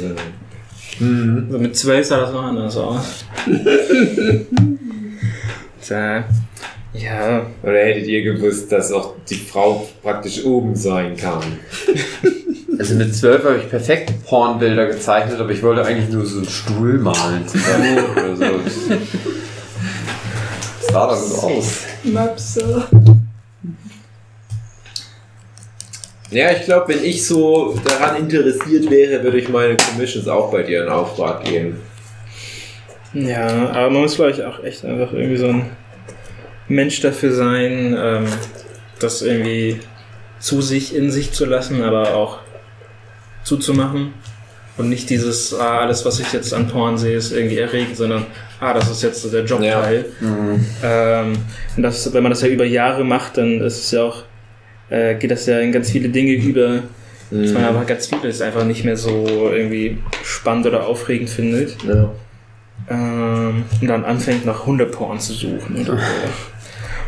[1.00, 1.44] Mhm.
[1.46, 3.24] Also mit zwölf sah das noch anders aus.
[5.86, 6.24] Tja.
[6.94, 11.42] Ja, Oder hättet ihr gewusst, dass auch die Frau praktisch oben sein kann?
[12.76, 16.48] Also mit zwölf habe ich perfekte Pornbilder gezeichnet, aber ich wollte eigentlich nur so einen
[16.48, 18.44] Stuhl malen oder so.
[20.94, 21.80] Das sah dann so aus.
[22.04, 22.86] Möpse.
[26.30, 30.62] Ja, ich glaube, wenn ich so daran interessiert wäre, würde ich meine Commissions auch bei
[30.62, 31.80] dir in Auftrag geben.
[33.12, 35.70] Ja, aber man muss, ich, auch echt einfach irgendwie so ein
[36.68, 38.26] Mensch dafür sein, ähm,
[39.00, 39.80] das irgendwie
[40.38, 42.38] zu sich, in sich zu lassen, aber auch
[43.42, 44.14] zuzumachen.
[44.76, 48.26] Und nicht dieses, ah, alles, was ich jetzt an Porn sehe, ist irgendwie erregend, sondern,
[48.64, 50.06] ah, das ist jetzt so der Jobteil.
[50.82, 51.32] Ähm,
[51.76, 54.22] und das, wenn man das ja über Jahre macht, dann ist es ja auch,
[54.90, 56.82] äh, geht das ja in ganz viele Dinge über,
[57.30, 61.76] dass man aber ganz vieles einfach nicht mehr so irgendwie spannend oder aufregend findet.
[61.82, 62.10] Ja.
[62.88, 65.76] Ähm, und dann anfängt nach Hundeporn zu suchen.
[65.80, 66.02] Oder so.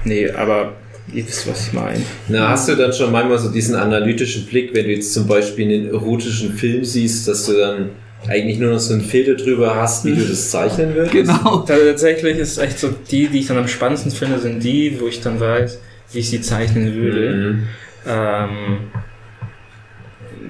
[0.05, 0.75] Nee, aber
[1.13, 2.01] ihr wisst, was ich meine.
[2.29, 5.65] Na, hast du dann schon manchmal so diesen analytischen Blick, wenn du jetzt zum Beispiel
[5.65, 7.91] einen erotischen Film siehst, dass du dann
[8.29, 11.13] eigentlich nur noch so einen Filter drüber hast, wie du das zeichnen würdest?
[11.13, 11.59] Genau.
[11.67, 15.21] Tatsächlich ist echt so, die, die ich dann am spannendsten finde, sind die, wo ich
[15.21, 15.79] dann weiß,
[16.13, 17.31] wie ich sie zeichnen würde.
[17.35, 17.63] Mhm.
[18.09, 18.79] Ähm,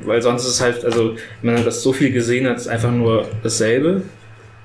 [0.04, 2.92] weil sonst ist es halt, also, wenn man das so viel gesehen hat, ist einfach
[2.92, 4.02] nur dasselbe.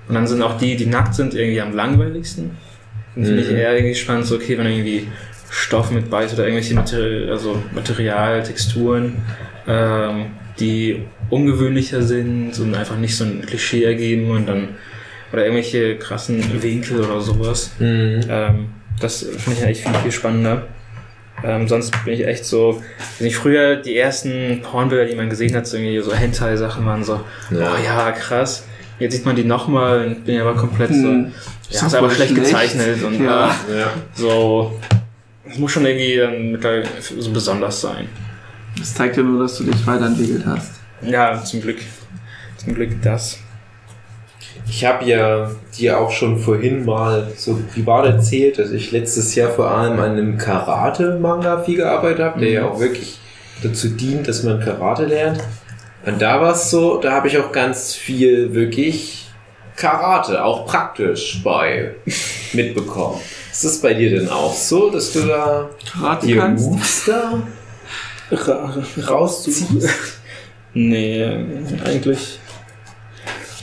[0.07, 2.51] Und dann sind auch die, die nackt sind, irgendwie am langweiligsten.
[3.15, 3.55] Und finde ich Mhm.
[3.57, 5.07] eher irgendwie spannend, so, okay, wenn irgendwie
[5.49, 9.17] Stoff mit bei ist oder irgendwelche Material, also Material, Texturen,
[9.67, 10.27] ähm,
[10.61, 14.69] die ungewöhnlicher sind und einfach nicht so ein Klischee ergeben und dann,
[15.33, 17.71] oder irgendwelche krassen Winkel oder sowas.
[17.79, 18.21] Mhm.
[18.29, 18.69] Ähm,
[18.99, 20.67] das finde ich eigentlich viel, viel spannender.
[21.43, 22.81] Ähm, sonst bin ich echt so,
[23.17, 27.03] wenn ich früher die ersten Pornbilder, die man gesehen hat, so irgendwie so Hentai-Sachen waren
[27.03, 27.19] so,
[27.49, 27.73] Ja.
[27.73, 28.65] oh ja, krass.
[28.99, 31.31] Jetzt sieht man die nochmal und bin aber komplett so, Hm.
[31.71, 32.45] ja, ist aber schlecht schlecht.
[32.51, 33.55] gezeichnet und Ja.
[33.71, 33.87] äh, Ja.
[34.13, 34.79] so,
[35.49, 36.59] es muss schon irgendwie dann
[36.99, 38.07] so besonders sein.
[38.77, 40.71] Das zeigt ja nur, dass du dich weiterentwickelt hast.
[41.01, 41.79] Ja, zum Glück.
[42.57, 43.39] Zum Glück das.
[44.67, 49.49] Ich habe ja dir auch schon vorhin mal so privat erzählt, dass ich letztes Jahr
[49.49, 53.19] vor allem an einem Karate-Manga viel gearbeitet habe, der ja auch wirklich
[53.63, 55.39] dazu dient, dass man Karate lernt.
[56.05, 59.29] Und da war es so, da habe ich auch ganz viel wirklich
[59.75, 61.95] Karate, auch praktisch bei
[62.53, 63.19] mitbekommen.
[63.51, 66.69] Ist das bei dir denn auch so, dass du da Karate kannst.
[66.69, 67.33] Moves da
[68.31, 69.67] rausziehst?
[70.73, 71.25] Nee,
[71.83, 72.39] eigentlich.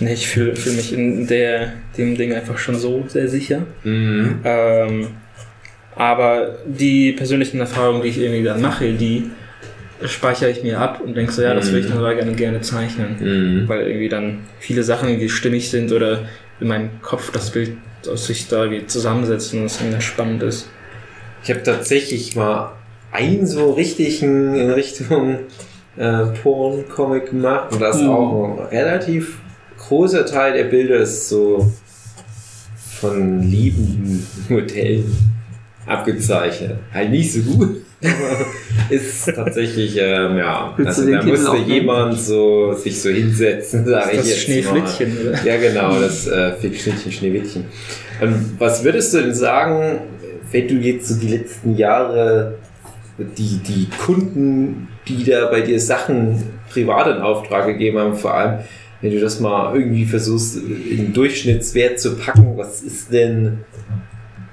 [0.00, 3.62] Nee, ich fühle fühl mich in der, dem Ding einfach schon so sehr sicher.
[3.82, 4.40] Mhm.
[4.44, 5.06] Ähm,
[5.96, 9.30] aber die persönlichen Erfahrungen, die ich irgendwie dann mache, die
[10.04, 12.60] speichere ich mir ab und denke so, ja, das will ich dann aber gerne, gerne
[12.60, 13.16] zeichnen.
[13.18, 13.68] Mhm.
[13.68, 16.28] Weil irgendwie dann viele Sachen irgendwie stimmig sind oder
[16.60, 17.72] in meinem Kopf das Bild
[18.08, 20.70] aus sich da irgendwie zusammensetzen und es irgendwie spannend ist.
[21.42, 22.77] Ich habe tatsächlich mal
[23.12, 25.38] einen so richtigen in Richtung
[25.96, 28.08] äh, Porn-Comic gemacht und das Mhm.
[28.10, 29.38] auch ein relativ
[29.78, 31.70] großer Teil der Bilder ist so
[33.00, 35.16] von liebenden Modellen
[35.86, 36.76] abgezeichnet.
[36.92, 38.46] Halt nicht so gut, aber
[38.90, 44.10] ist tatsächlich, ähm, ja, Willst also da Titel musste jemand so sich so hinsetzen, sage
[44.12, 45.28] ich Das jetzt Schneeflittchen, mal.
[45.32, 45.44] oder?
[45.44, 47.64] Ja, genau, das äh, Schnittchen, Schneewittchen.
[48.20, 50.00] Ähm, was würdest du denn sagen,
[50.50, 52.54] wenn du jetzt so die letzten Jahre
[53.18, 58.60] die, die Kunden, die da bei dir Sachen privat in Auftrag gegeben haben, vor allem,
[59.00, 63.64] wenn du das mal irgendwie versuchst, in Durchschnittswert zu packen, was ist denn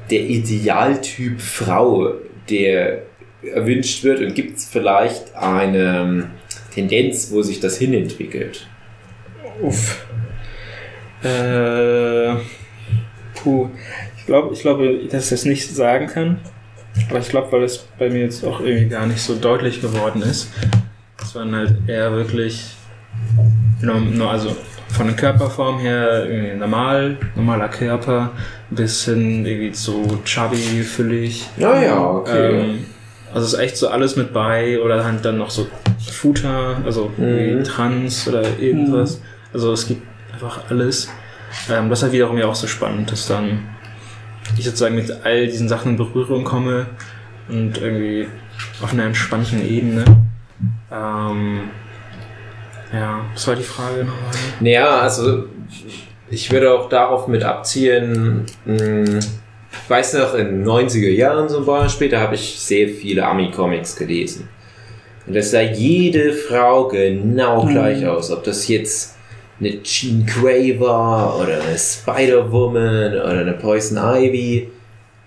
[0.10, 2.14] der Idealtyp Frau,
[2.50, 3.04] der
[3.54, 6.26] erwünscht wird und gibt es vielleicht eine ähm,
[6.74, 8.68] Tendenz, wo sich das hinentwickelt?
[9.62, 10.06] Uff.
[11.24, 12.36] Äh,
[13.36, 13.70] puh.
[14.18, 16.40] Ich glaube, ich glaube, dass ich das nicht sagen kann.
[17.10, 20.22] Aber ich glaube, weil es bei mir jetzt auch irgendwie gar nicht so deutlich geworden
[20.22, 20.52] ist.
[21.24, 22.76] Sondern halt eher wirklich,
[23.82, 24.56] no- also
[24.90, 28.32] von der Körperform her irgendwie normal, normaler Körper,
[28.70, 31.46] bis hin irgendwie zu chubby, füllig.
[31.58, 32.60] Naja, okay.
[32.62, 32.86] Ähm,
[33.34, 35.68] also es ist echt so alles mit bei oder halt dann noch so
[36.10, 37.64] Futter, also irgendwie Mhm.
[37.66, 39.22] Trans oder irgendwas.
[39.54, 40.04] Also es gibt
[40.34, 41.10] einfach alles.
[41.70, 43.60] Ähm, das ist halt wiederum ja auch so spannend, dass dann
[44.58, 46.88] ich sozusagen mit all diesen Sachen in Berührung komme
[47.50, 48.28] und irgendwie
[48.82, 50.06] auf einer entspannten Ebene.
[50.92, 51.70] Ähm,
[52.94, 54.32] ja, was war die Frage nochmal?
[54.60, 55.46] Naja, also
[56.30, 59.20] ich würde auch darauf mit abzielen, mh,
[59.84, 63.96] ich weiß noch, in den 90er Jahren zum Beispiel, da habe ich sehr viele Ami-Comics
[63.96, 64.48] gelesen.
[65.28, 68.32] Und das sah jede Frau genau gleich aus.
[68.32, 69.15] Ob das jetzt
[69.60, 74.68] eine Jean Grey war oder eine Spider-Woman oder eine Poison Ivy.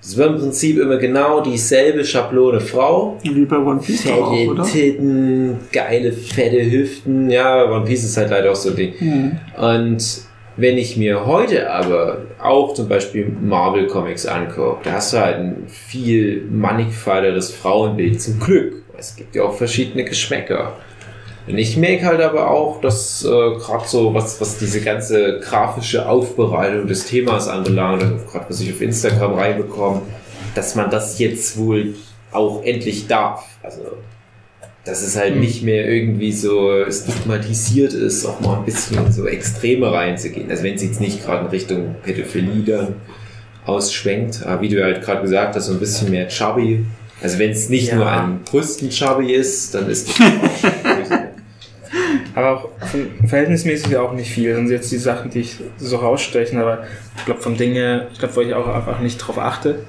[0.00, 3.18] Das war im Prinzip immer genau dieselbe Schablone Frau.
[3.22, 4.62] Wie bei One Piece doch auch, Fette oder?
[4.62, 7.30] Titten, geile, fette Hüften.
[7.30, 8.94] Ja, One Piece ist halt leider auch so ein Ding.
[8.98, 9.38] Hm.
[9.56, 15.18] Und wenn ich mir heute aber auch zum Beispiel Marvel Comics angucke, da hast du
[15.18, 18.82] halt ein viel mannigfalteres Frauenbild zum Glück.
[18.96, 20.76] Es gibt ja auch verschiedene Geschmäcker.
[21.48, 26.08] Und ich merke halt aber auch, dass äh, gerade so, was, was diese ganze grafische
[26.08, 30.02] Aufbereitung des Themas anbelangt, gerade was ich auf Instagram reinbekomme,
[30.54, 31.94] dass man das jetzt wohl
[32.32, 33.44] auch endlich darf.
[33.62, 33.80] Also,
[34.84, 35.40] dass es halt Hm.
[35.40, 40.50] nicht mehr irgendwie so stigmatisiert ist, auch mal ein bisschen so Extreme reinzugehen.
[40.50, 42.94] Also wenn es jetzt nicht gerade in Richtung Pädophilie dann
[43.66, 46.84] ausschwenkt, aber wie du halt gerade gesagt hast, so ein bisschen mehr chubby.
[47.22, 47.96] Also wenn es nicht Ja.
[47.96, 51.10] nur an Brüsten chubby ist, dann ist das auch
[52.38, 52.68] Aber auch
[53.26, 54.50] verhältnismäßig auch nicht viel.
[54.50, 56.84] Das sind jetzt die Sachen, die ich so rausstechen, aber
[57.16, 59.80] ich glaube vom Ding her, ich glaube, wo ich auch einfach nicht drauf achte,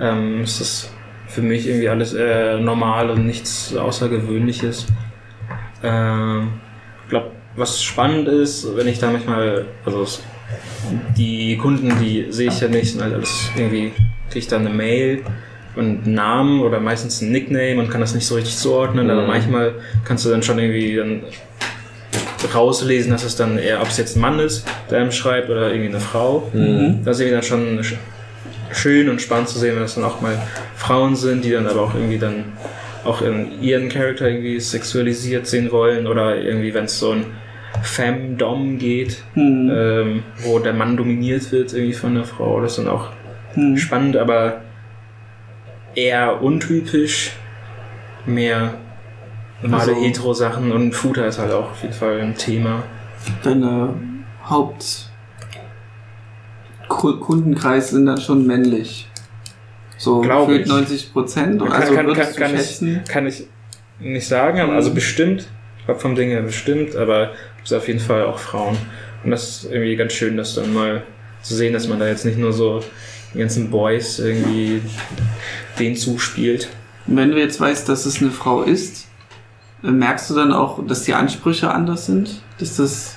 [0.00, 0.90] ähm, ist das
[1.28, 4.86] für mich irgendwie alles äh, normal und nichts Außergewöhnliches.
[5.84, 6.54] Ähm,
[7.04, 10.04] ich glaube, was spannend ist, wenn ich da manchmal, also
[11.16, 13.92] die Kunden, die sehe ich ja nicht, sind halt alles irgendwie,
[14.30, 15.22] kriege ich dann eine Mail
[15.76, 19.22] und einen Namen oder meistens ein Nickname und kann das nicht so richtig zuordnen, aber
[19.22, 19.28] Mhm.
[19.28, 21.22] manchmal kannst du dann schon irgendwie dann
[22.52, 25.70] rauslesen, dass es dann eher, ob es jetzt ein Mann ist, der einem schreibt oder
[25.70, 26.50] irgendwie eine Frau.
[26.52, 27.04] Mhm.
[27.04, 27.94] Das ist irgendwie dann schon sch-
[28.72, 30.36] schön und spannend zu sehen, wenn das dann auch mal
[30.76, 32.44] Frauen sind, die dann aber auch irgendwie dann
[33.04, 37.26] auch in ihren Charakter irgendwie sexualisiert sehen wollen oder irgendwie, wenn es so ein
[37.82, 39.70] Femdom geht, Hm.
[39.74, 42.60] ähm, wo der Mann dominiert wird irgendwie von der Frau.
[42.60, 43.08] Das ist dann auch
[43.54, 43.76] Hm.
[43.76, 44.62] spannend, aber
[45.94, 47.32] eher untypisch,
[48.26, 48.74] mehr
[49.64, 52.82] normale Also- Hetero-Sachen und Futter ist halt auch auf jeden Fall ein Thema.
[53.42, 53.94] Deine
[54.48, 55.10] Haupt
[56.88, 59.08] Ku- Kundenkreis sind dann schon männlich.
[59.96, 60.72] So Glaub gefühlt ich.
[60.72, 61.60] 90 Prozent.
[61.62, 63.04] Kann- Also kann- kann- kann ich-?
[63.08, 63.46] Kann ich
[64.00, 64.94] nicht sagen, also Mhm.
[64.94, 65.46] bestimmt,
[65.78, 68.76] ich glaube vom Ding her bestimmt, aber gibt es auf jeden Fall auch Frauen.
[69.24, 71.02] Und das ist irgendwie ganz schön, das dann mal
[71.42, 72.82] zu sehen, dass man da jetzt nicht nur so
[73.32, 74.82] die ganzen Boys irgendwie
[75.78, 76.68] den zuspielt.
[77.06, 79.06] Wenn du jetzt weißt, dass es eine Frau ist,
[79.92, 82.42] merkst du dann auch, dass die Ansprüche anders sind?
[82.58, 83.16] Dass das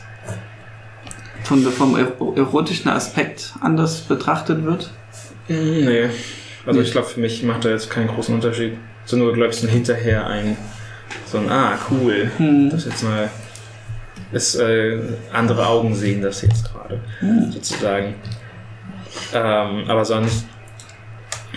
[1.44, 4.92] von, vom ero- erotischen Aspekt anders betrachtet wird?
[5.48, 5.54] Mm,
[5.86, 6.10] Nee.
[6.66, 8.74] Also ich glaube, für mich macht da jetzt keinen großen Unterschied.
[9.06, 10.58] So nur, glaube ich, so hinterher ein,
[11.26, 12.70] so ein, ah, cool, Hm.
[12.70, 13.30] das jetzt mal,
[14.34, 15.00] ist, äh,
[15.32, 17.50] andere Augen sehen das jetzt gerade, Hm.
[17.54, 18.16] sozusagen.
[19.34, 20.46] Ähm, aber sonst,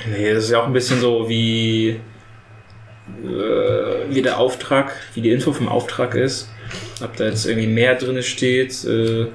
[0.08, 2.00] nee, das ist ja auch ein bisschen so wie,
[4.10, 6.50] wie der Auftrag, wie die Info vom Auftrag ist.
[7.02, 9.26] Ob da jetzt irgendwie mehr drin steht, äh,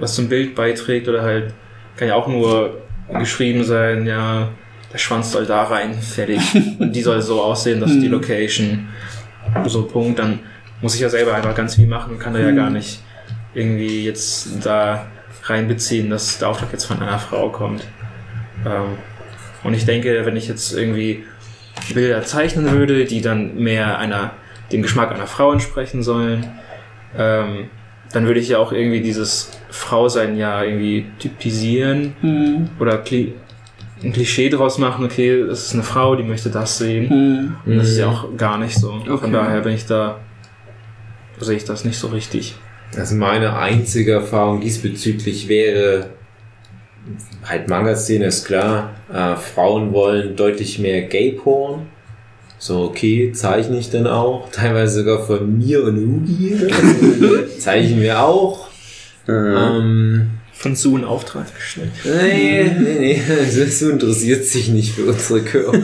[0.00, 1.52] was zum Bild beiträgt oder halt,
[1.96, 2.82] kann ja auch nur
[3.18, 4.48] geschrieben sein, ja,
[4.92, 6.40] der Schwanz soll da rein, fertig.
[6.78, 8.12] Und die soll so aussehen, dass die Mhm.
[8.12, 8.88] Location,
[9.66, 10.40] so Punkt, dann
[10.80, 13.00] muss ich ja selber einfach ganz viel machen und kann da ja gar nicht
[13.54, 15.06] irgendwie jetzt da
[15.44, 17.82] reinbeziehen, dass der Auftrag jetzt von einer Frau kommt.
[18.66, 18.96] Ähm,
[19.64, 21.24] und ich denke, wenn ich jetzt irgendwie
[21.94, 24.32] Bilder zeichnen würde, die dann mehr einer,
[24.72, 26.46] dem Geschmack einer Frau entsprechen sollen,
[27.16, 27.70] ähm,
[28.12, 32.70] dann würde ich ja auch irgendwie dieses Frausein ja irgendwie typisieren Hm.
[32.78, 33.34] oder Kli
[34.02, 37.10] ein Klischee draus machen, okay, es ist eine Frau, die möchte das sehen.
[37.10, 37.56] Hm.
[37.66, 38.92] Und das ist ja auch gar nicht so.
[38.92, 39.18] Okay.
[39.18, 40.20] Von daher bin ich da,
[41.40, 42.54] sehe ich das nicht so richtig.
[42.96, 46.10] Also meine einzige Erfahrung diesbezüglich wäre,
[47.44, 51.86] halt Manga-Szene ist klar, äh, Frauen wollen deutlich mehr Gay-Porn.
[52.58, 54.48] So, okay, zeichne ich dann auch.
[54.52, 56.56] Teilweise sogar von mir und Ugi.
[57.58, 58.68] Zeichnen wir auch.
[59.28, 61.90] Ähm, Von Sue in Auftrag gestellt.
[62.04, 63.22] nee, nee, nee.
[63.50, 65.78] So, so interessiert sich nicht für unsere Körper.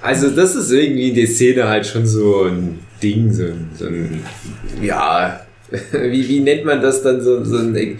[0.00, 3.86] Also das ist irgendwie in der Szene halt schon so ein Ding, so ein, so
[3.86, 4.22] ein
[4.82, 5.40] ja,
[5.92, 7.98] wie, wie nennt man das dann, so, so ein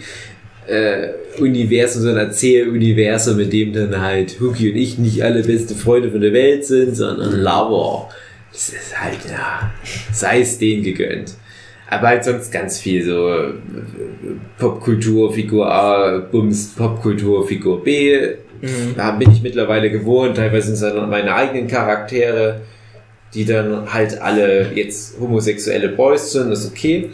[0.67, 5.75] äh, Universum, so ein Erzähluniversum, mit dem dann halt Huki und ich nicht alle beste
[5.75, 8.09] Freunde von der Welt sind, sondern Lover.
[8.51, 9.71] Das ist halt, ja,
[10.11, 11.33] sei es denen gegönnt.
[11.89, 13.53] Aber halt sonst ganz viel so äh,
[14.57, 18.17] Popkultur, Figur A, Bums, Popkultur, Figur B.
[18.95, 20.37] Da bin ich mittlerweile gewohnt.
[20.37, 22.61] Teilweise sind es dann meine eigenen Charaktere,
[23.33, 26.49] die dann halt alle jetzt homosexuelle Boys sind.
[26.49, 27.11] Das ist okay.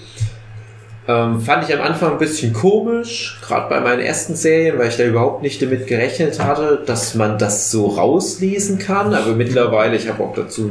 [1.12, 4.98] Ähm, fand ich am Anfang ein bisschen komisch, gerade bei meinen ersten Serien, weil ich
[4.98, 9.14] da überhaupt nicht damit gerechnet hatte, dass man das so rauslesen kann.
[9.14, 10.70] Aber mittlerweile, ich habe auch dazu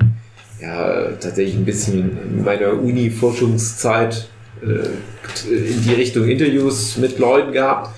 [0.60, 4.28] ja tatsächlich ein bisschen in meiner Uni-Forschungszeit
[4.62, 7.90] äh, in die Richtung Interviews mit Leuten gehabt.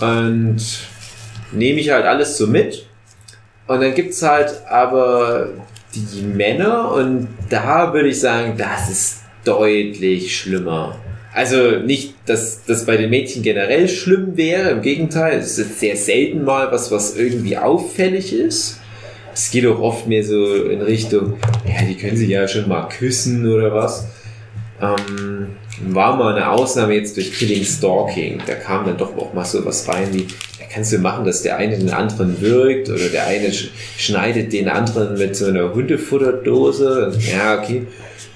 [0.00, 0.60] Und
[1.52, 2.86] nehme ich halt alles so mit.
[3.66, 5.48] Und dann gibt's halt aber
[5.94, 10.98] die Männer und da würde ich sagen, das ist deutlich schlimmer.
[11.34, 15.96] Also nicht, dass das bei den Mädchen generell schlimm wäre, im Gegenteil, es ist sehr
[15.96, 18.78] selten mal was, was irgendwie auffällig ist.
[19.34, 21.34] Es geht auch oft mehr so in Richtung,
[21.66, 24.06] ja, die können sich ja schon mal küssen oder was.
[24.80, 25.48] Ähm,
[25.88, 28.40] war mal eine Ausnahme jetzt durch Killing Stalking.
[28.46, 30.28] Da kam dann doch auch mal so was rein wie,
[30.60, 34.52] da kannst du machen, dass der eine den anderen wirkt oder der eine sch schneidet
[34.52, 37.12] den anderen mit so einer Hundefutterdose.
[37.32, 37.86] Ja, okay.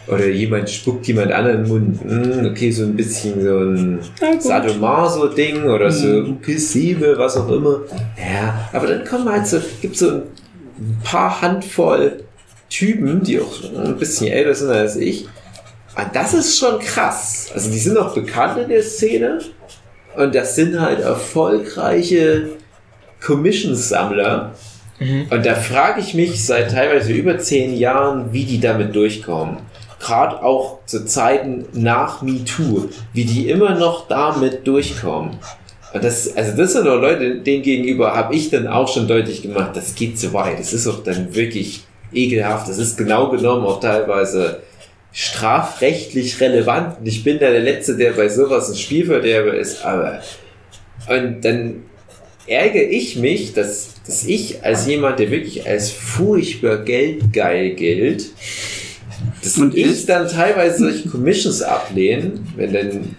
[0.08, 2.00] Oder jemand spuckt jemand anderen in den Mund.
[2.02, 4.00] Hm, okay, so ein bisschen so ein
[4.40, 7.80] Sadomaso-Ding oder so Kissime, was auch immer.
[8.16, 12.24] Ja, aber dann kommen halt so, gibt so ein paar Handvoll
[12.70, 15.24] Typen, die auch ein bisschen älter sind als ich.
[15.96, 17.50] Und das ist schon krass.
[17.54, 19.40] Also die sind auch bekannt in der Szene.
[20.16, 22.50] Und das sind halt erfolgreiche
[23.20, 24.54] Commissionsammler.
[25.30, 29.58] Und da frage ich mich seit teilweise über zehn Jahren, wie die damit durchkommen.
[30.00, 35.38] Gerade auch zu Zeiten nach MeToo, wie die immer noch damit durchkommen.
[35.92, 39.42] Und das, also das sind auch Leute, denen gegenüber habe ich dann auch schon deutlich
[39.42, 40.58] gemacht, das geht zu weit.
[40.60, 42.68] Das ist auch dann wirklich ekelhaft.
[42.68, 44.60] Das ist genau genommen auch teilweise
[45.12, 47.00] strafrechtlich relevant.
[47.00, 50.20] Und ich bin da der Letzte, der bei sowas ein Spielverderber ist, aber
[51.08, 51.84] und dann
[52.46, 58.26] ärgere ich mich, dass, dass ich als jemand, der wirklich als furchtbar geldgeil gilt,
[59.42, 60.08] dass Und ich ist?
[60.08, 63.16] dann teilweise solche Commissions ablehne, wenn dann,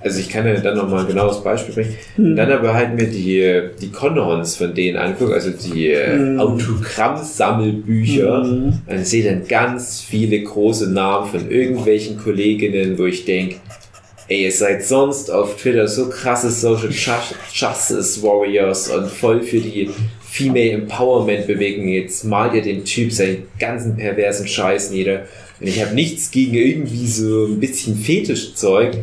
[0.00, 3.06] also ich kann ja dann nochmal ein genaues Beispiel bringen, und dann aber halt mir
[3.06, 10.42] die, die Conrons von denen angucke, also die äh, Autogrammsammelbücher, und sehe dann ganz viele
[10.42, 13.56] große Namen von irgendwelchen Kolleginnen, wo ich denke,
[14.28, 19.58] ey, ihr seid sonst auf Twitter so krasse Social Ju- Justice Warriors und voll für
[19.58, 19.90] die
[20.30, 21.88] Female Empowerment Bewegung.
[21.88, 25.26] Jetzt malt ihr den Typ seinen ganzen perversen Scheiß nieder.
[25.60, 28.96] Und ich habe nichts gegen irgendwie so ein bisschen Fetischzeug,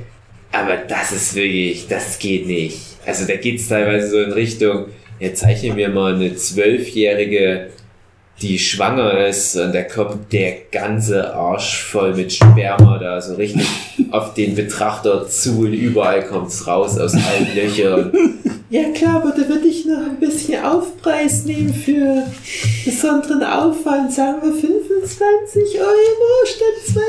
[0.52, 2.78] aber das ist wirklich, das geht nicht.
[3.06, 4.86] Also da geht's teilweise so in Richtung,
[5.20, 7.70] ja, zeichne mir mal eine zwölfjährige
[8.42, 13.66] die schwanger ist und da kommt der ganze Arsch voll mit Sperma da so richtig
[14.12, 18.12] auf den Betrachter zu und überall kommt's raus aus allen Löchern.
[18.70, 22.24] Ja klar, aber da würde ich noch ein bisschen Aufpreis nehmen für
[22.84, 27.06] besonderen Aufwand, sagen wir 25 Euro statt 20.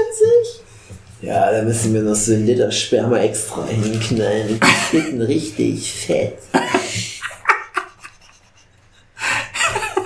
[1.22, 4.60] Ja, da müssen wir noch so ein Liter Sperma extra hinknallen.
[4.60, 6.36] Das wird ein richtig fett.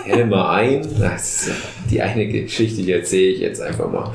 [0.05, 1.53] Hätte mal ein, das ist
[1.91, 4.15] die eine Geschichte, die erzähle ich jetzt einfach mal.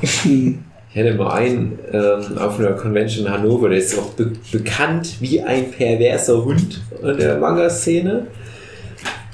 [0.96, 5.70] Mal einen ähm, auf einer Convention in Hannover, der ist auch be bekannt wie ein
[5.70, 8.28] perverser Hund in der Manga-Szene.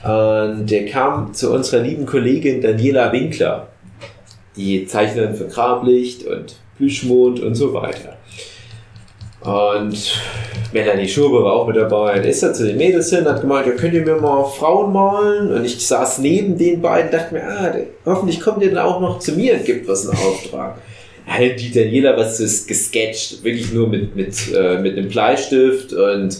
[0.02, 3.68] Und der kam zu unserer lieben Kollegin Daniela Winkler.
[4.56, 8.16] die Zeichnerin für Grablicht und Plüschmond und so weiter.
[9.40, 10.20] Und
[10.72, 12.18] Melanie Schober war auch mit dabei.
[12.18, 14.92] Und ist dann zu den Mädels hin, hat gemeint, ja, könnt ihr mir mal Frauen
[14.92, 15.52] malen?
[15.52, 17.74] Und ich saß neben den beiden, dachte mir, ah,
[18.06, 20.78] hoffentlich kommt ihr dann auch noch zu mir und gibt was in Auftrag.
[21.32, 26.36] Hat die Daniela was ges- gesketcht, wirklich nur mit, mit, äh, mit einem Bleistift und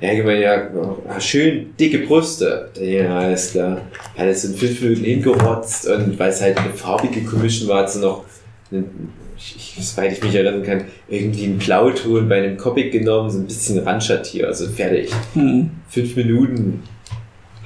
[0.00, 0.68] ja, ich meine, ja,
[1.08, 2.70] ah, schön dicke Brüste.
[2.80, 3.82] Ja, alles klar.
[4.16, 7.90] Hat es in fünf Minuten hingerotzt und weil es halt eine farbige Commission war, hat
[7.92, 8.24] sie noch,
[8.72, 13.38] einen, ich, soweit ich mich erinnern kann, irgendwie einen Blauton bei einem Comic genommen, so
[13.38, 15.10] ein bisschen Randschattier, also fertig.
[15.34, 15.70] Hm.
[15.88, 16.82] Fünf Minuten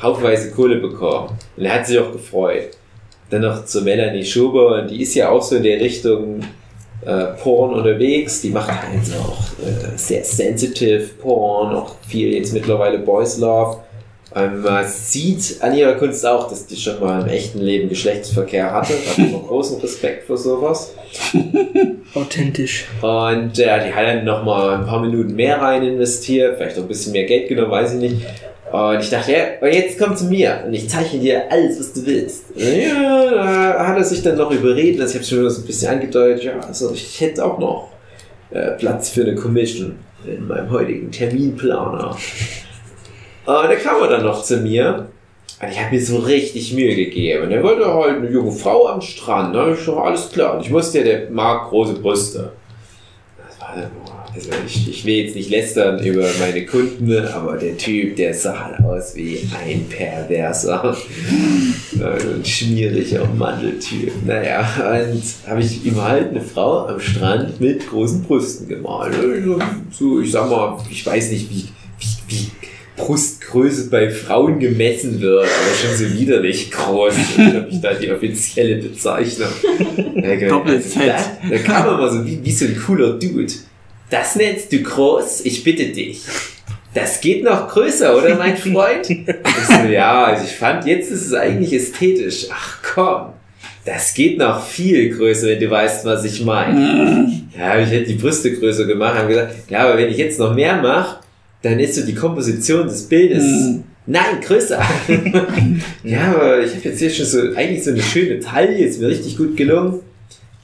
[0.02, 1.38] haufenweise Kohle bekommen.
[1.56, 2.68] Und er hat sich auch gefreut.
[3.30, 6.40] Dann noch zu Melanie Schober, und die ist ja auch so in der Richtung
[7.06, 8.40] äh, Porn unterwegs.
[8.40, 13.78] Die macht halt auch äh, sehr sensitive Porn, auch viel jetzt mittlerweile Boys Love.
[14.34, 18.72] Ähm, man sieht an ihrer Kunst auch, dass die schon mal im echten Leben Geschlechtsverkehr
[18.72, 18.92] hatte.
[18.92, 20.94] Da habe ich großen Respekt für sowas.
[22.14, 22.86] Authentisch.
[23.00, 26.88] Und äh, die hat dann nochmal ein paar Minuten mehr rein investiert, vielleicht auch ein
[26.88, 28.26] bisschen mehr Geld genommen, weiß ich nicht.
[28.76, 32.04] Und ich dachte, ja, jetzt komm zu mir und ich zeichne dir alles, was du
[32.04, 32.44] willst.
[32.54, 35.92] Ja, da hat er sich dann noch überredet, also ich habe schon so ein bisschen
[35.92, 37.88] angedeutet, ja, also ich hätte auch noch
[38.50, 39.96] äh, Platz für eine Commission
[40.26, 42.10] in meinem heutigen Terminplaner.
[42.10, 42.16] Und
[43.46, 45.08] da kam er dann noch zu mir
[45.62, 47.50] und ich habe mir so richtig Mühe gegeben.
[47.50, 49.54] Er wollte halt eine junge Frau am Strand.
[49.54, 50.54] Da ich schon alles klar.
[50.54, 52.52] Und ich wusste ja, der mag große Brüste.
[53.38, 53.90] Das war dann,
[54.36, 58.66] also ich, ich will jetzt nicht lästern über meine Kunden, aber der Typ, der sah
[58.66, 60.96] halt aus wie ein perverser,
[61.98, 64.12] äh, ein schmieriger Mandeltyp.
[64.26, 69.14] Naja, und habe ich ihm halt eine Frau am Strand mit großen Brüsten gemalt.
[69.90, 71.64] So, ich sag mal, ich weiß nicht, wie,
[71.98, 72.50] wie, wie
[72.96, 77.14] Brustgröße bei Frauen gemessen wird, aber schon so widerlich groß.
[77.36, 79.48] Das habe ich da die offizielle Bezeichnung.
[80.48, 80.96] Doppel-Z.
[81.06, 83.52] Da, da kam er mal so wie, wie so ein cooler Dude.
[84.10, 85.44] Das nennst du groß?
[85.44, 86.22] Ich bitte dich.
[86.94, 89.04] Das geht noch größer, oder mein Freund?
[89.06, 92.46] So, ja, also ich fand, jetzt ist es eigentlich ästhetisch.
[92.50, 93.32] Ach komm,
[93.84, 97.32] das geht noch viel größer, wenn du weißt, was ich meine.
[97.58, 100.54] Ja, ich hätte die Brüste größer gemacht, haben gesagt, ja, aber wenn ich jetzt noch
[100.54, 101.20] mehr mache,
[101.62, 103.84] dann ist so die Komposition des Bildes, Mhm.
[104.04, 104.78] nein, größer.
[106.04, 109.08] ja, aber ich habe jetzt hier schon so, eigentlich so eine schöne Taille, ist mir
[109.08, 110.00] richtig gut gelungen.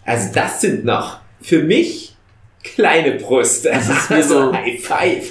[0.05, 2.12] Also das sind noch für mich
[2.63, 3.71] kleine Brüste.
[3.71, 5.31] Das ist wie so- High Five.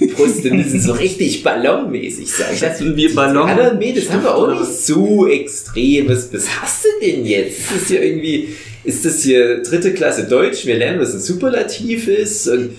[0.16, 2.48] Brüste müssen so richtig ballonmäßig sein.
[2.54, 3.46] Ich Das sind wie Ballon.
[3.46, 6.28] Die anderen Mädels haben wir auch nicht so extremes.
[6.32, 7.58] Was hast du denn jetzt?
[7.58, 8.48] Ist das hier irgendwie,
[8.84, 10.64] ist das hier dritte Klasse Deutsch?
[10.66, 12.48] Wir lernen, was ein Superlativ ist.
[12.48, 12.70] Und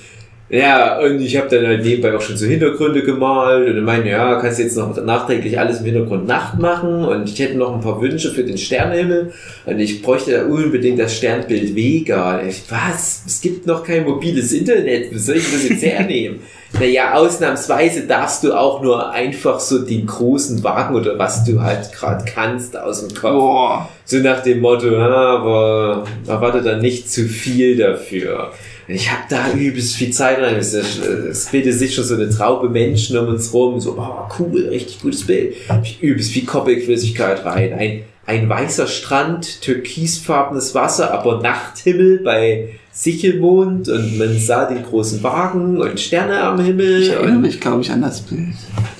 [0.52, 4.36] ja, und ich habe dann halt nebenbei auch schon so Hintergründe gemalt und meinte, ja,
[4.36, 8.02] kannst jetzt noch nachträglich alles im Hintergrund Nacht machen und ich hätte noch ein paar
[8.02, 9.32] Wünsche für den Sternenhimmel
[9.66, 12.41] und ich bräuchte da unbedingt das Sternbild Vega.
[12.41, 13.24] Ich, was?
[13.26, 16.41] Es gibt noch kein mobiles Internet, wie soll ich das jetzt hernehmen?
[16.80, 21.91] Naja, ausnahmsweise darfst du auch nur einfach so den großen Wagen oder was du halt
[21.91, 23.34] gerade kannst aus dem Kopf.
[23.34, 23.89] Boah.
[24.06, 28.52] So nach dem Motto, ah, aber erwarte dann nicht zu viel dafür.
[28.88, 30.56] Ich habe da übelst viel Zeit rein.
[30.56, 33.80] Es es bildet sich schon so eine Traube Menschen um uns rum.
[33.80, 35.56] So, oh, cool, richtig gutes Bild.
[35.70, 37.74] Hab ich übelst viel Comic-Flüssigkeit rein.
[37.74, 45.24] Ein, ein weißer Strand, türkisfarbenes Wasser, aber Nachthimmel bei Sichelmond und man sah den großen
[45.24, 47.02] Wagen und Sterne am Himmel.
[47.02, 48.54] Ich erinnere mich, glaube ich, an das Bild.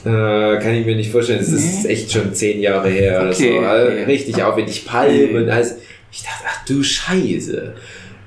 [0.06, 1.40] äh, kann ich mir nicht vorstellen.
[1.40, 3.66] Das ist echt schon zehn Jahre her oder Okay, so.
[3.66, 4.04] Also okay.
[4.06, 5.76] Richtig aufwendig Palmen und alles.
[6.12, 7.74] Ich dachte, ach du Scheiße.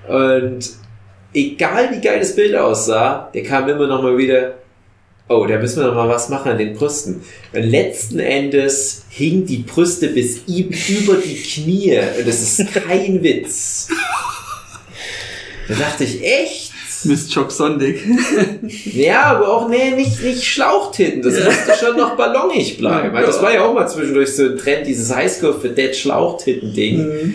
[0.09, 0.71] Und
[1.35, 4.55] egal wie geil das Bild aussah, der kam immer noch mal wieder,
[5.29, 7.23] oh, da müssen wir noch mal was machen an den Brüsten.
[7.53, 11.99] Und letzten Endes hing die Brüste bis ihm über die Knie.
[12.19, 13.89] Und das ist kein Witz.
[15.69, 16.73] Da dachte ich, echt?
[17.05, 18.01] Miss Chock Sondig.
[18.85, 21.21] Ja, aber auch, nee, nicht, nicht Schlauchtitten.
[21.21, 23.15] Das musste schon noch ballonig bleiben.
[23.15, 27.35] Also das war ja auch mal zwischendurch so ein Trend, dieses Highschool für Dead Schlauchtitten-Ding.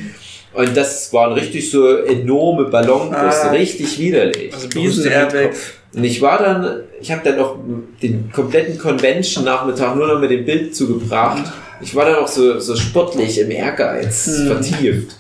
[0.54, 3.52] Und das waren richtig so enorme Ballonbrüste, Ah.
[3.52, 4.54] richtig widerlich.
[4.54, 5.52] Also Riesen-Airbag.
[5.94, 7.56] Und ich war dann, ich habe dann auch
[8.02, 11.52] den kompletten Convention-Nachmittag nur noch mit dem Bild zugebracht.
[11.82, 14.48] Ich war dann auch so, so sportlich im Ehrgeiz Hm.
[14.48, 15.16] vertieft.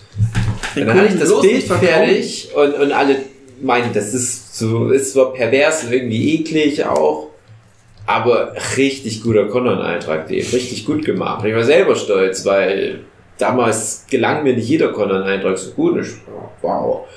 [0.75, 3.17] Und dann hatte ich das Bild fertig und, und alle
[3.61, 7.27] meinten, das ist so, ist zwar pervers und irgendwie eklig auch,
[8.05, 11.45] aber richtig guter Conan-Eintrag, den richtig gut gemacht.
[11.45, 13.01] Ich war selber stolz, weil
[13.39, 16.01] damals gelang mir nicht jeder Conan-Eintrag so gut.
[16.01, 16.09] Ich,
[16.61, 17.07] wow.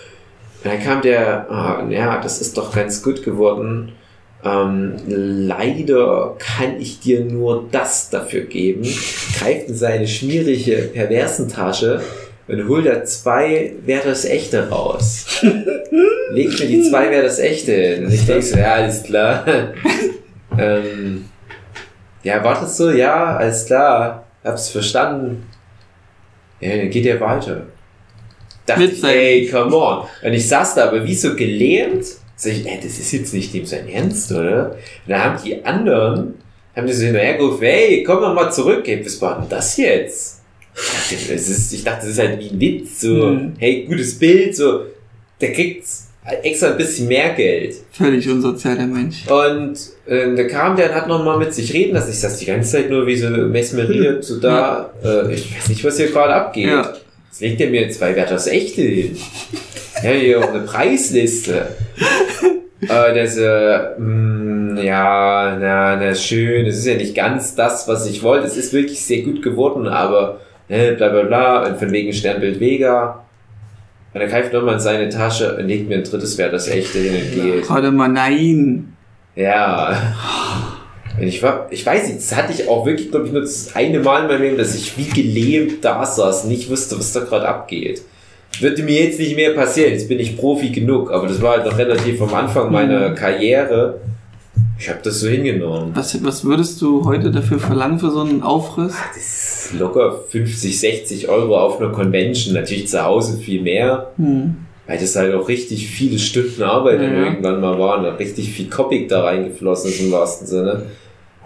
[0.64, 3.92] Und dann kam der, ah, ja, das ist doch ganz gut geworden.
[4.44, 8.82] Ähm, leider kann ich dir nur das dafür geben.
[9.38, 12.02] Greift in seine schmierige Perversentasche
[12.48, 15.26] und hol da zwei Wer das Echte raus.
[16.32, 18.06] Legt mir die zwei Wer das Echte hin.
[18.06, 19.44] Und ich denke so, ja, alles klar.
[20.58, 21.26] ähm,
[22.24, 22.90] ja, wartest du?
[22.90, 24.26] Ja, alles klar.
[24.44, 25.46] Hab's verstanden.
[26.62, 27.66] Ja, dann geht er weiter.
[28.64, 30.06] Dachte Mit ich, ey, come on.
[30.22, 32.04] Und ich saß da aber wie so gelähmt.
[32.36, 34.70] Sag ich, ey, das ist jetzt nicht dem sein Ernst, oder?
[34.70, 36.34] Und dann haben die anderen,
[36.74, 38.86] haben die so hinterhergerufen, hey, komm doch mal zurück.
[38.88, 40.40] Ey, was war denn das jetzt?
[40.74, 43.00] Ich dachte, das ist, ich dachte, das ist halt wie ein Witz.
[43.00, 43.52] So, Mhm.
[43.58, 44.56] hey, gutes Bild.
[44.56, 44.86] So,
[45.40, 45.84] der kriegt
[46.24, 47.74] extra ein bisschen mehr Geld.
[47.90, 49.26] Völlig unsozial, der Mensch.
[49.26, 52.10] Und äh, da kam der und hat nochmal mit sich reden lassen.
[52.10, 54.92] Ich saß die ganze Zeit nur wie so mesmeriert, so da.
[55.04, 56.68] Äh, ich weiß nicht, was hier gerade abgeht.
[56.68, 56.92] Ja.
[57.28, 59.16] Jetzt legt er mir zwei Wert das Echte hin.
[60.02, 61.66] Ja, hier auch eine Preisliste.
[62.82, 66.66] äh, das, äh, mh, ja, na, na, schön.
[66.66, 68.46] Es ist ja nicht ganz das, was ich wollte.
[68.46, 71.66] Es ist wirklich sehr gut geworden, aber, ne, bla, bla, bla.
[71.66, 73.21] Und von wegen Sternbild Vega.
[74.14, 76.98] Und er greift nochmal in seine Tasche und legt mir ein drittes Wert das Echte
[76.98, 77.70] hin und geht.
[77.70, 78.94] Warte mal, nein.
[79.34, 80.14] Ja.
[81.18, 83.74] Und ich war, ich weiß nicht, das hatte ich auch wirklich, glaube ich, nur das
[83.74, 87.20] eine Mal in meinem Leben, dass ich wie gelähmt da saß, nicht wusste, was da
[87.20, 88.02] gerade abgeht.
[88.60, 91.64] Würde mir jetzt nicht mehr passieren, jetzt bin ich Profi genug, aber das war halt
[91.64, 94.00] noch relativ am Anfang meiner Karriere.
[94.83, 95.93] Ich habe das so hingenommen.
[95.95, 98.97] Was, was würdest du heute dafür verlangen für so einen Aufriss?
[99.14, 104.11] Das ist locker 50, 60 Euro auf einer Convention, natürlich zu Hause viel mehr.
[104.16, 104.57] Hm.
[104.89, 107.26] Weil das halt auch richtig viele Stunden Arbeit Ja.
[107.26, 110.87] irgendwann mal waren, richtig viel Copy da reingeflossen ist im wahrsten Sinne.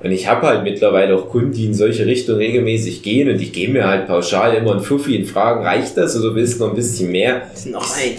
[0.02, 3.52] Und ich habe halt mittlerweile auch Kunden, die in solche Richtungen regelmäßig gehen und die
[3.52, 6.70] geben mir halt pauschal immer ein Fuffi und fragen, reicht das oder willst du noch
[6.70, 7.42] ein bisschen mehr?
[7.66, 8.16] Noch ein.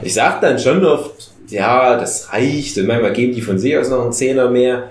[0.00, 3.90] Ich sag dann schon oft, ja, das reicht und manchmal geben die von sich aus
[3.90, 4.90] noch einen Zehner mehr.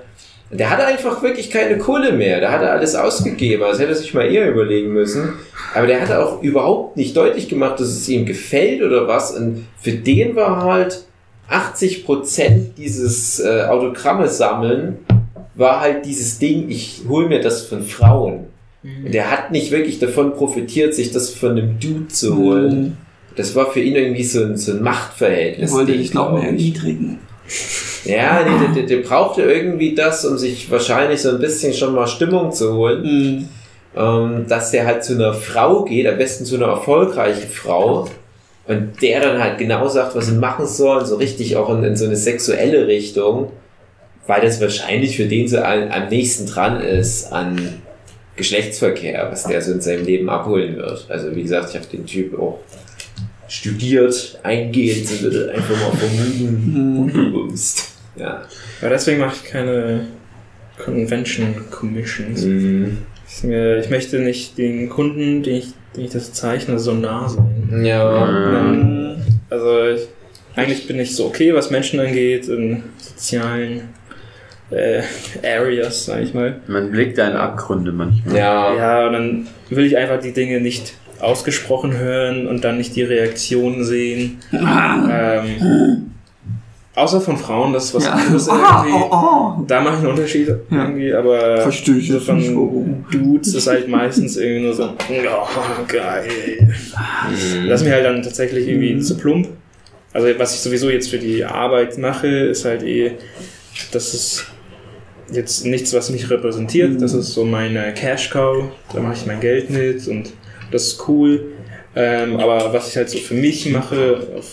[0.52, 2.40] Der hatte einfach wirklich keine Kohle mehr.
[2.40, 3.64] Der hatte alles ausgegeben.
[3.64, 5.34] Also hätte er sich mal eher überlegen müssen.
[5.76, 9.32] Aber der hatte auch überhaupt nicht deutlich gemacht, dass es ihm gefällt oder was.
[9.32, 11.04] Und für den war halt
[11.52, 14.98] 80% dieses äh, Autogramme sammeln,
[15.54, 18.48] war halt dieses Ding, ich hol mir das von Frauen.
[18.82, 22.72] Und der hat nicht wirklich davon profitiert, sich das von einem Dude zu holen.
[22.72, 22.98] Hm.
[23.40, 25.72] Das war für ihn irgendwie so ein, so ein Er Machtverhältnis.
[25.72, 27.20] wollte Ding, dich noch mehr erniedrigen.
[28.04, 31.96] Ja, nee, der, der, der brauchte irgendwie das, um sich wahrscheinlich so ein bisschen schon
[31.96, 33.04] mal Stimmung zu holen.
[33.04, 33.50] Hm.
[33.96, 38.10] Ähm, dass der halt zu einer Frau geht, am besten zu einer erfolgreichen Frau.
[38.68, 41.96] Und der dann halt genau sagt, was sie machen sollen, so richtig auch in, in
[41.96, 43.54] so eine sexuelle Richtung.
[44.28, 47.82] Weil das wahrscheinlich für den so an, am nächsten dran ist an
[48.36, 51.06] Geschlechtsverkehr, was der so in seinem Leben abholen wird.
[51.08, 52.60] Also wie gesagt, ich habe den Typ auch
[53.50, 56.98] studiert, eingehend, und würde einfach mal vermuten, Hm.
[57.00, 57.94] unbewusst.
[58.16, 58.44] Ja.
[58.82, 60.08] Ja, deswegen mache ich keine
[60.84, 62.44] Convention Commissions.
[62.46, 62.98] Mhm.
[63.28, 67.28] Ich, mir, ich möchte nicht den Kunden, den ich, den ich das zeichne, so nah
[67.30, 67.84] sein.
[67.84, 68.60] Ja.
[68.60, 69.16] Ähm,
[69.50, 70.02] Also ich,
[70.56, 73.82] eigentlich bin ich so okay, was Menschen angeht, in sozialen
[74.72, 75.02] äh,
[75.44, 76.60] Areas, sag ich mal.
[76.68, 78.36] Man blickt da in Abgründe manchmal.
[78.36, 78.76] Ja.
[78.76, 83.04] Ja, und dann will ich einfach die Dinge nicht ausgesprochen hören und dann nicht die
[83.04, 84.40] Reaktionen sehen.
[84.52, 86.12] Ähm,
[86.96, 88.12] außer von Frauen, das ist was Ja.
[88.14, 89.04] anderes Ah, irgendwie.
[89.04, 89.64] oh, oh.
[89.68, 90.56] Da mache ich einen Unterschied Ja.
[90.72, 93.06] irgendwie, aber Verstehe ich so jetzt nicht, von warum.
[93.12, 96.28] Dudes ist halt meistens irgendwie nur so, oh, geil.
[96.62, 97.68] Mhm.
[97.70, 99.48] Das ist mir halt dann tatsächlich irgendwie zu plump.
[100.14, 103.12] Also was ich sowieso jetzt für die Arbeit mache, ist halt eh,
[103.92, 104.46] das ist
[105.32, 107.00] jetzt nichts, was mich repräsentiert.
[107.02, 108.64] Das ist so meine Cash Cow.
[108.94, 110.32] Da mache ich mein Geld mit und
[110.72, 111.54] das ist cool.
[111.96, 114.46] Ähm, aber was ich halt so für mich mache, auf,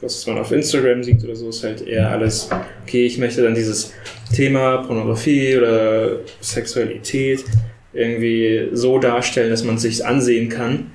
[0.00, 2.48] was man auf Instagram sieht oder so, ist halt eher alles,
[2.82, 3.92] okay, ich möchte dann dieses
[4.34, 7.44] Thema Pornografie oder Sexualität
[7.92, 10.90] irgendwie so darstellen, dass man es sich ansehen kann,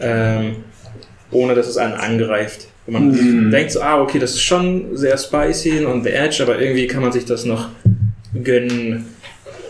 [0.00, 0.56] ähm,
[1.30, 2.68] ohne dass es einen angreift.
[2.86, 3.50] Wenn man Mhm.
[3.50, 7.02] denkt so, ah, okay, das ist schon sehr spicy und the edge, aber irgendwie kann
[7.02, 7.68] man sich das noch
[8.44, 9.06] gönnen.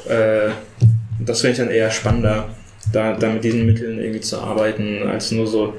[0.09, 0.51] Äh,
[1.25, 2.51] das finde ich dann eher spannender,
[2.93, 5.75] da, da mit diesen Mitteln irgendwie zu arbeiten, als nur so,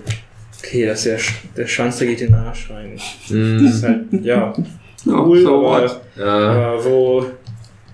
[0.60, 2.92] okay, das ist der, Sch- der Schwanz, der geht in den Arsch rein.
[2.96, 3.66] Das Mhm.
[3.66, 4.54] ist halt, ja,
[5.06, 6.02] cool, so aber?
[6.18, 6.26] Ja.
[6.74, 7.26] aber wo,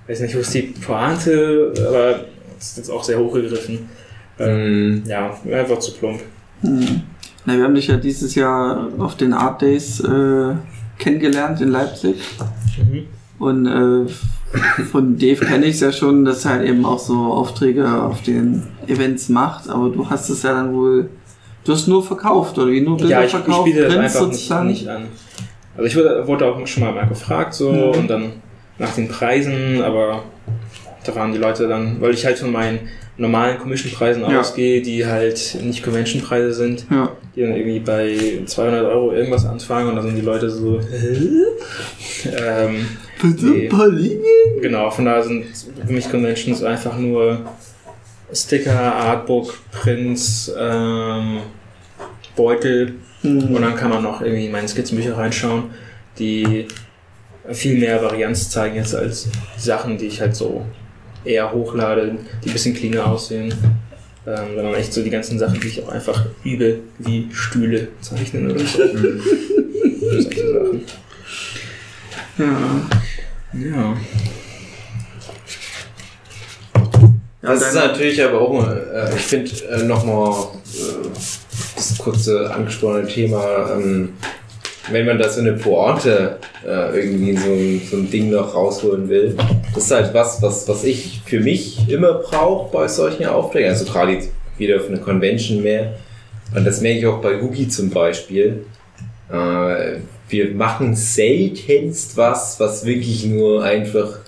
[0.07, 2.25] weiß nicht, wo ist die Pointe, aber
[2.57, 3.79] das ist jetzt auch sehr hochgegriffen.
[4.39, 5.03] Ähm, Mhm.
[5.05, 6.21] ja, einfach zu plump.
[6.61, 7.01] Hm.
[7.45, 10.53] Na, wir haben dich ja dieses Jahr auf den Art Days äh,
[10.97, 12.15] kennengelernt in Leipzig.
[12.77, 13.03] Mhm.
[13.37, 14.11] Und äh,
[14.91, 18.21] von Dave kenne ich es ja schon, dass er halt eben auch so Aufträge auf
[18.21, 19.69] den Events macht.
[19.69, 21.09] Aber du hast es ja dann wohl.
[21.65, 22.81] Du hast nur verkauft, oder wie?
[22.81, 24.67] Nur Bilder Ja, ich, ich verkauft, biete das einfach nicht, sozusagen?
[24.67, 25.03] nicht an.
[25.77, 27.81] Also ich wurde, wurde auch schon mal, mal gefragt so Mhm.
[27.99, 28.31] und dann
[28.79, 30.23] nach den Preisen, aber
[31.05, 32.79] da waren die Leute dann, weil ich halt von meinen
[33.17, 34.39] normalen Commission-Preisen Ja.
[34.41, 37.11] ausgehe, die halt nicht Convention-Preise sind, Ja.
[37.35, 41.17] Die dann irgendwie bei 200 Euro irgendwas anfangen und dann sind die Leute so, hä?
[42.25, 42.85] Ähm,
[43.41, 43.67] nee.
[44.61, 45.45] Genau, von daher sind
[45.85, 47.41] für mich Conventions einfach nur
[48.31, 51.39] Sticker, Artbook, Prints, ähm,
[52.35, 55.71] Beutel und dann kann man noch irgendwie in meine Skizzenbücher reinschauen,
[56.19, 56.67] die
[57.51, 59.27] viel mehr Varianz zeigen jetzt als
[59.57, 60.65] Sachen, die ich halt so
[61.25, 63.53] eher hochlade, die ein bisschen cleaner aussehen.
[64.25, 68.51] Ähm, sondern echt so die ganzen Sachen, die ich auch einfach übe, wie Stühle zeichnen
[68.51, 68.79] oder so.
[69.99, 70.81] Solche Sachen.
[72.37, 72.89] Ja.
[73.53, 73.97] Ja.
[77.41, 81.09] Das ist natürlich aber auch, äh, ich finde äh, nochmal äh,
[81.75, 84.13] das kurze angesprochene Thema, ähm,
[84.91, 89.07] wenn man da so eine Pointe äh, irgendwie so ein, so ein Ding noch rausholen
[89.09, 89.35] will,
[89.73, 93.85] das ist halt was, was, was ich für mich immer brauche bei solchen Aufträgen, also
[93.85, 95.93] gerade jetzt wieder auf eine Convention mehr.
[96.55, 98.65] Und das merke ich auch bei Hugi zum Beispiel.
[99.31, 104.19] Äh, wir machen seltenst was, was wirklich nur einfach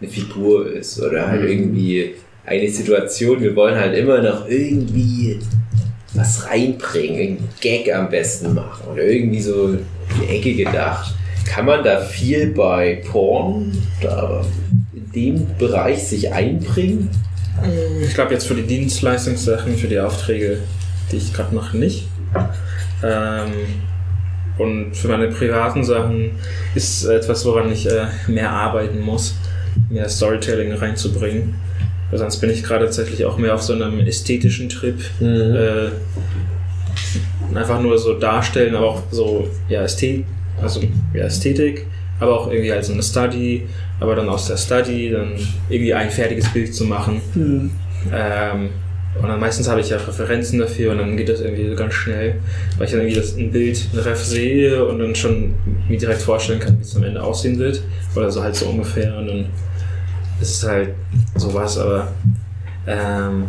[0.00, 2.14] eine Figur ist oder halt irgendwie
[2.46, 3.40] eine Situation.
[3.40, 5.38] Wir wollen halt immer noch irgendwie
[6.14, 9.86] was reinbringen, irgendeinen Gag am besten machen oder irgendwie so in
[10.20, 11.14] die Ecke gedacht.
[11.46, 13.72] Kann man da viel bei Porn
[14.92, 17.10] in dem Bereich sich einbringen?
[18.02, 20.58] Ich glaube jetzt für die Dienstleistungssachen, für die Aufträge,
[21.10, 22.06] die ich gerade mache, nicht.
[23.02, 23.52] Ähm,
[24.58, 26.32] und für meine privaten Sachen
[26.74, 29.34] ist etwas, woran ich äh, mehr arbeiten muss,
[29.88, 31.54] mehr Storytelling reinzubringen.
[32.12, 34.98] Sonst bin ich gerade tatsächlich auch mehr auf so einem ästhetischen Trip.
[35.20, 35.90] Äh,
[37.54, 40.24] einfach nur so darstellen, aber auch so ja, Ästhet
[40.62, 40.80] also,
[41.14, 41.86] ja, Ästhetik,
[42.18, 43.66] aber auch irgendwie als eine Study,
[43.98, 45.32] aber dann aus der Study dann
[45.68, 47.20] irgendwie ein fertiges Bild zu machen.
[48.12, 48.70] Ähm,
[49.20, 52.36] und dann meistens habe ich ja Referenzen dafür und dann geht das irgendwie ganz schnell,
[52.78, 55.54] weil ich dann irgendwie das ein Bild, ein Ref sehe und dann schon
[55.88, 57.82] mir direkt vorstellen kann, wie es am Ende aussehen wird.
[58.14, 59.18] Oder so halt so ungefähr.
[59.18, 59.46] Und dann
[60.40, 60.94] ist es halt
[61.36, 62.08] sowas, aber
[62.86, 63.44] ähm,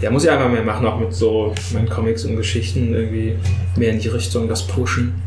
[0.00, 3.36] ja, muss ich einfach mehr machen, auch mit so meinen Comics und Geschichten irgendwie
[3.76, 5.20] mehr in die Richtung das pushen.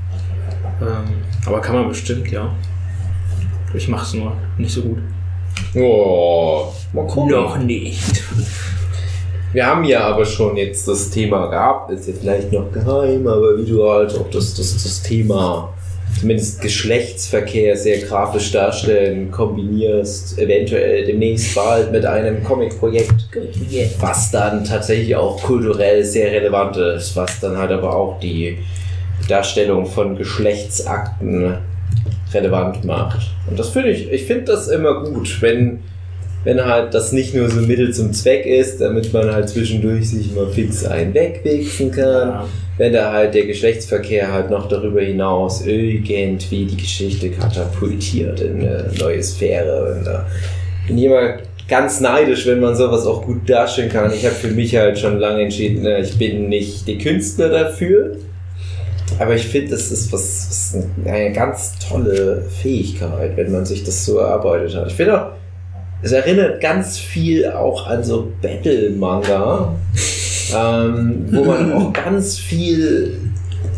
[0.82, 1.14] Ähm,
[1.46, 2.52] aber kann man bestimmt, ja.
[3.74, 5.00] Ich mache es nur nicht so gut.
[5.76, 7.32] Oh, mal gucken.
[7.32, 8.24] Noch nicht.
[9.54, 13.58] Wir haben ja aber schon jetzt das Thema gehabt, ist jetzt vielleicht noch geheim, aber
[13.58, 15.72] wie du halt auch das, das, das Thema
[16.20, 23.30] zumindest Geschlechtsverkehr sehr grafisch darstellen, kombinierst, eventuell demnächst bald mit einem Comic-Projekt,
[24.00, 28.58] was dann tatsächlich auch kulturell sehr relevant ist, was dann halt aber auch die
[29.28, 31.58] Darstellung von Geschlechtsakten
[32.34, 33.32] relevant macht.
[33.50, 35.80] Und das finde ich, ich finde das immer gut, wenn,
[36.44, 40.10] wenn halt das nicht nur so ein Mittel zum Zweck ist, damit man halt zwischendurch
[40.10, 42.48] sich mal fix einen wegwichsen kann, Ja.
[42.78, 48.90] wenn da halt der Geschlechtsverkehr halt noch darüber hinaus irgendwie die Geschichte katapultiert in eine
[49.00, 49.96] neue Sphäre.
[49.98, 50.26] Und da
[50.88, 51.38] bin ich immer
[51.70, 54.12] ganz neidisch, wenn man sowas auch gut darstellen kann.
[54.14, 58.18] Ich habe für mich halt schon lange entschieden, ne, ich bin nicht der Künstler dafür.
[59.20, 64.06] Aber ich finde, das ist was, was eine ganz tolle Fähigkeit, wenn man sich das
[64.06, 64.88] so erarbeitet hat.
[64.88, 65.32] Ich finde auch,
[66.04, 69.74] es erinnert ganz viel auch an so Battle-Manga,
[70.54, 73.18] ähm, wo man auch ganz viel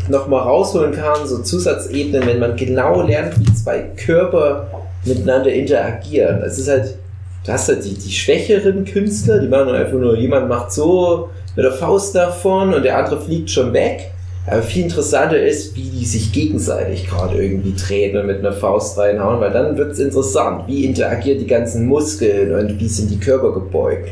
[0.10, 4.68] nochmal rausholen kann, so Zusatzebenen, wenn man genau lernt, wie zwei Körper
[5.06, 6.42] miteinander interagieren.
[6.42, 6.98] Es ist halt,
[7.46, 11.64] du hast halt die, die schwächeren Künstler, die machen einfach nur, jemand macht so mit
[11.64, 14.12] der Faust davon und der andere fliegt schon weg.
[14.48, 18.98] Aber viel interessanter ist, wie die sich gegenseitig gerade irgendwie treten und mit einer Faust
[18.98, 20.68] reinhauen, weil dann wird es interessant.
[20.68, 24.10] Wie interagieren die ganzen Muskeln und wie sind die Körper gebeugt?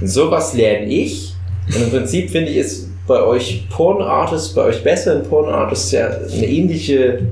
[0.00, 1.34] Und sowas lerne ich.
[1.68, 6.46] Und im Prinzip finde ich es bei euch Porn-Artists, bei euch besseren Porn-Artists ja eine
[6.46, 7.26] ähnliche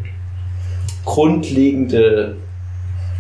[1.05, 2.37] grundlegende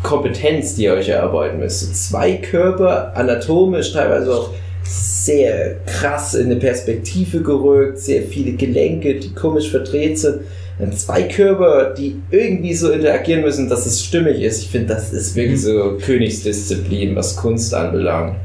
[0.03, 1.95] Kompetenz, die ihr euch erarbeiten müsst.
[2.09, 4.51] Zwei Körper, anatomisch teilweise auch
[4.89, 10.41] sehr krass in eine Perspektive gerückt, sehr viele Gelenke, die komisch verdreht sind.
[10.79, 14.63] Dann zwei Körper, die irgendwie so interagieren müssen, dass es stimmig ist.
[14.63, 18.37] Ich finde, das ist wirklich so Königsdisziplin, was Kunst anbelangt.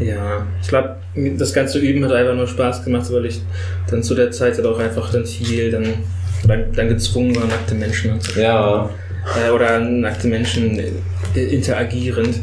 [0.00, 0.96] Ja, ich glaube,
[1.36, 3.42] das ganze Üben hat einfach nur Spaß gemacht, weil ich
[3.90, 5.84] dann zu der Zeit halt auch einfach dann viel dann,
[6.46, 8.42] dann, dann gezwungen war, nackte Menschen anzuschauen.
[8.42, 8.90] Ja,
[9.46, 10.78] Äh, oder nackte Menschen
[11.34, 12.40] äh, interagierend.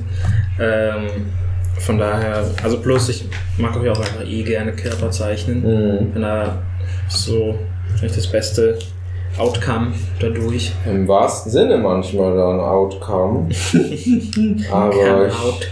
[0.59, 1.07] Ähm,
[1.79, 3.25] von daher, also bloß ich
[3.57, 5.61] mag auch ja auch einfach eh gerne Körper zeichnen.
[5.61, 6.13] Mhm.
[6.13, 6.61] Wenn er
[7.07, 7.55] so
[7.95, 8.77] vielleicht das beste
[9.37, 10.73] Outcome dadurch.
[10.85, 13.49] im wahrsten Sinne manchmal dann Outcome.
[14.71, 15.67] Aber out.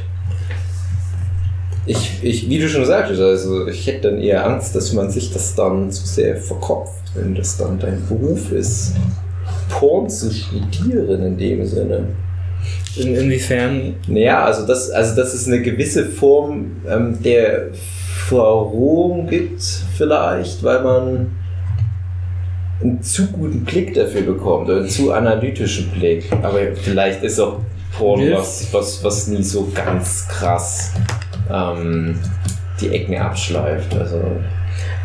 [1.87, 5.31] Ich, ich, wie du schon sagtest, also ich hätte dann eher Angst, dass man sich
[5.31, 8.95] das dann zu sehr verkopft, wenn das dann dein Beruf ist,
[9.69, 12.07] Porn zu studieren in dem Sinne.
[12.97, 17.67] In, inwiefern Naja, also das, also dass es eine gewisse Form ähm, der
[18.27, 19.61] Verrohung gibt,
[19.97, 21.27] vielleicht, weil man
[22.81, 26.31] einen zu guten Blick dafür bekommt oder einen zu analytischen Blick.
[26.41, 27.59] Aber vielleicht ist auch
[27.97, 30.91] Porn was, was, was nie so ganz krass
[31.51, 32.19] ähm,
[32.81, 33.95] die Ecken abschleift.
[33.95, 34.21] Also,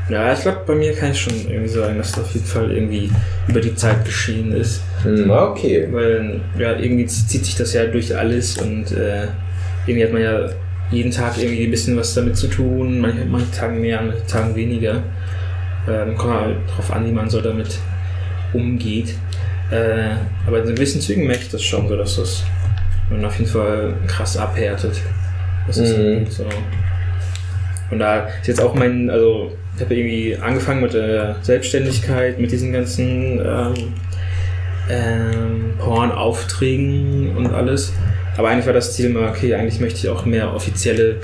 [0.08, 2.72] Ja, ich glaube, bei mir kann ich schon irgendwie sagen, dass das auf jeden Fall
[2.72, 3.10] irgendwie
[3.46, 4.82] über die Zeit geschehen ist.
[5.02, 5.88] Hm, okay.
[5.90, 9.26] Weil ja, irgendwie zieht sich das ja durch alles und äh,
[9.86, 10.48] irgendwie hat man ja
[10.90, 14.54] jeden Tag irgendwie ein bisschen was damit zu tun, manche, manche Tagen mehr, manche Tagen
[14.56, 15.02] weniger.
[15.88, 17.78] Ähm, kommt halt drauf an, wie man so damit
[18.52, 19.14] umgeht.
[19.70, 22.42] Äh, aber in gewissen Zügen merke ich das schon so, dass das
[23.08, 25.00] man auf jeden Fall krass abhärtet.
[25.66, 26.24] Das ist Mhm.
[26.24, 26.44] gut so.
[27.90, 32.50] Und da ist jetzt auch mein, also ich habe irgendwie angefangen mit der Selbstständigkeit, mit
[32.52, 33.74] diesen ganzen ähm,
[34.90, 37.92] ähm, Porn-Aufträgen und alles.
[38.36, 41.16] Aber eigentlich war das Ziel immer, okay, eigentlich möchte ich auch mehr offizielle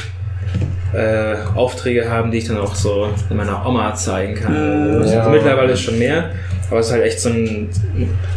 [0.93, 4.53] äh, Aufträge haben, die ich dann auch so meiner Oma zeigen kann.
[4.99, 5.29] Mm, Also ja.
[5.29, 6.31] Mittlerweile ist schon mehr,
[6.71, 7.69] aber es ist halt echt so ein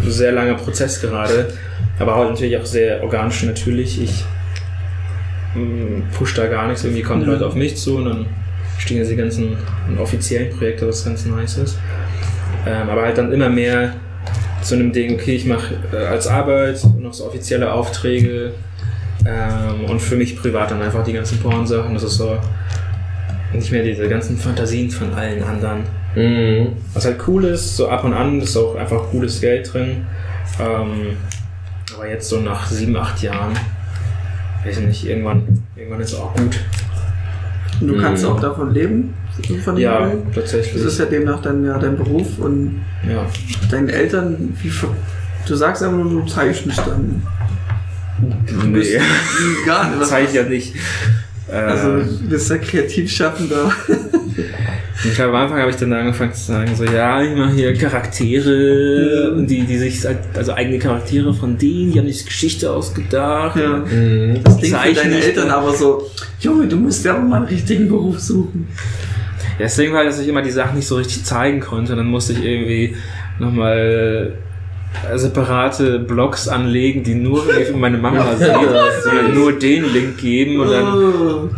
[0.06, 1.54] sehr langer Prozess gerade.
[2.00, 4.02] Aber halt natürlich auch sehr organisch natürlich.
[4.02, 4.24] Ich
[5.56, 7.34] mm, push da gar nichts, irgendwie kommen die Ja.
[7.34, 8.26] Leute auf mich zu und dann
[8.78, 9.58] stehen jetzt die ganzen
[10.00, 11.78] offiziellen Projekte, was ganz nice ist.
[12.66, 13.94] Ähm, aber halt dann immer mehr
[14.62, 18.54] zu einem Ding, okay, ich mache äh, als Arbeit noch so offizielle Aufträge
[19.26, 21.94] ähm, und für mich privat dann einfach die ganzen Porn-Sachen.
[21.94, 22.38] Das ist so
[23.54, 25.84] nicht mehr diese ganzen Fantasien von allen anderen.
[26.16, 26.74] Mhm.
[26.94, 30.06] Was halt cool ist, so ab und an ist auch einfach cooles Geld drin.
[30.60, 31.18] Ähm,
[31.96, 33.54] aber jetzt so nach sieben, acht Jahren,
[34.66, 36.60] weiß ich nicht, irgendwann, irgendwann ist auch gut.
[37.82, 38.32] Und du kannst Mhm.
[38.32, 39.14] auch davon leben,
[39.64, 40.20] von Ja, Geld.
[40.36, 40.84] tatsächlich.
[40.84, 43.26] Das ist ja demnach dann ja dein Beruf und ja.
[43.72, 44.90] deinen Eltern, wie ver
[45.48, 47.22] du sagst einfach nur, du zeichnest dann.
[48.72, 49.00] Nee.
[49.66, 50.02] gar nicht.
[50.02, 50.76] Das zeige ich ja nicht.
[51.50, 53.72] Äh, Also du bist ja kreativ schaffender.
[55.06, 57.74] Ich glaube, am Anfang habe ich dann angefangen zu sagen, so, ja, ich mache hier
[57.74, 59.42] Charaktere, Ja.
[59.44, 60.02] die, die sich,
[60.36, 63.58] also eigene Charaktere von denen, die haben sich Geschichte ausgedacht.
[63.58, 63.78] Ja.
[63.78, 64.42] Mhm.
[64.44, 66.10] Das klingt für deine Eltern aber so,
[66.42, 68.68] Junge, du musst ja auch mal einen richtigen Beruf suchen.
[69.60, 71.96] Deswegen war, dass ich immer die Sachen nicht so richtig zeigen konnte.
[71.96, 72.96] Dann musste ich irgendwie
[73.40, 74.34] nochmal
[75.12, 80.72] äh, separate Blogs anlegen, die nur für meine Mama sondern nur den Link geben und
[80.72, 81.50] dann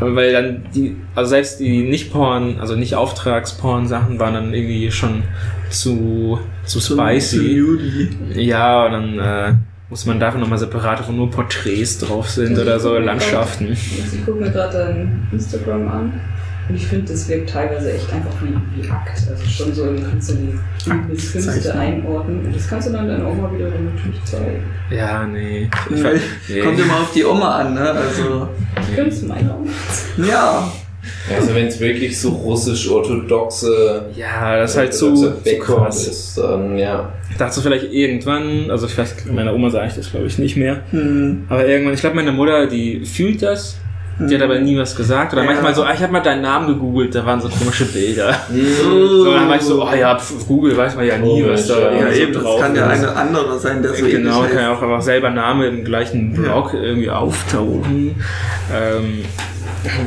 [0.00, 0.14] Oh.
[0.14, 5.22] Weil dann die, also selbst die Nicht-Porn, also nicht Auftragsporn-Sachen waren dann irgendwie schon
[5.70, 7.62] zu, zu spicy.
[8.34, 9.54] Ja, und dann äh,
[9.88, 13.72] muss man dafür nochmal separate, wo nur Porträts drauf sind oder so, Landschaften.
[13.72, 16.20] Ich gucke mir gerade dein Instagram an
[16.68, 19.22] und ich finde, das wirkt teilweise echt einfach wie, wie Akt.
[19.30, 20.58] Also schon so, du kannst du die
[21.10, 24.62] bis Künste einordnen und das kannst du dann deiner Oma wieder dann natürlich zeigen.
[24.90, 25.68] Ja, nee.
[25.94, 26.60] Ich fand, nee.
[26.60, 27.90] Kommt immer auf die Oma an, ne?
[27.90, 29.70] Also, Du könntest meine Oma
[30.26, 30.72] ja.
[31.34, 36.06] Also wenn es wirklich so russisch-orthodoxe ja, das ist halt zu, orthodoxer zu krass.
[36.06, 37.12] ist, dann ja.
[37.30, 40.80] Ich dachte vielleicht irgendwann, also vielleicht meiner Oma sage ich das glaube ich nicht mehr,
[40.90, 41.44] Hm.
[41.48, 43.76] aber irgendwann, ich glaube meine Mutter, die fühlt das,
[44.20, 45.32] die hat aber nie was gesagt.
[45.32, 45.50] Oder Ja.
[45.52, 48.36] manchmal so, ah, ich habe mal deinen Namen gegoogelt, da waren so komische Bilder.
[48.50, 49.06] Oh.
[49.24, 51.66] So, dann war ich so, oh ja, pf, Google weiß man ja nie, Oh, was
[51.68, 54.42] da ja, Ja, so eben, das drauf kann ja eine andere sein, der so Genau,
[54.42, 58.16] kann ja auch einfach selber Name im gleichen Blog irgendwie auftauchen.
[58.74, 59.24] Ähm,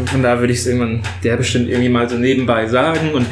[0.08, 3.12] von da würde ich es irgendwann der bestimmt irgendwie mal so nebenbei sagen.
[3.14, 3.26] Und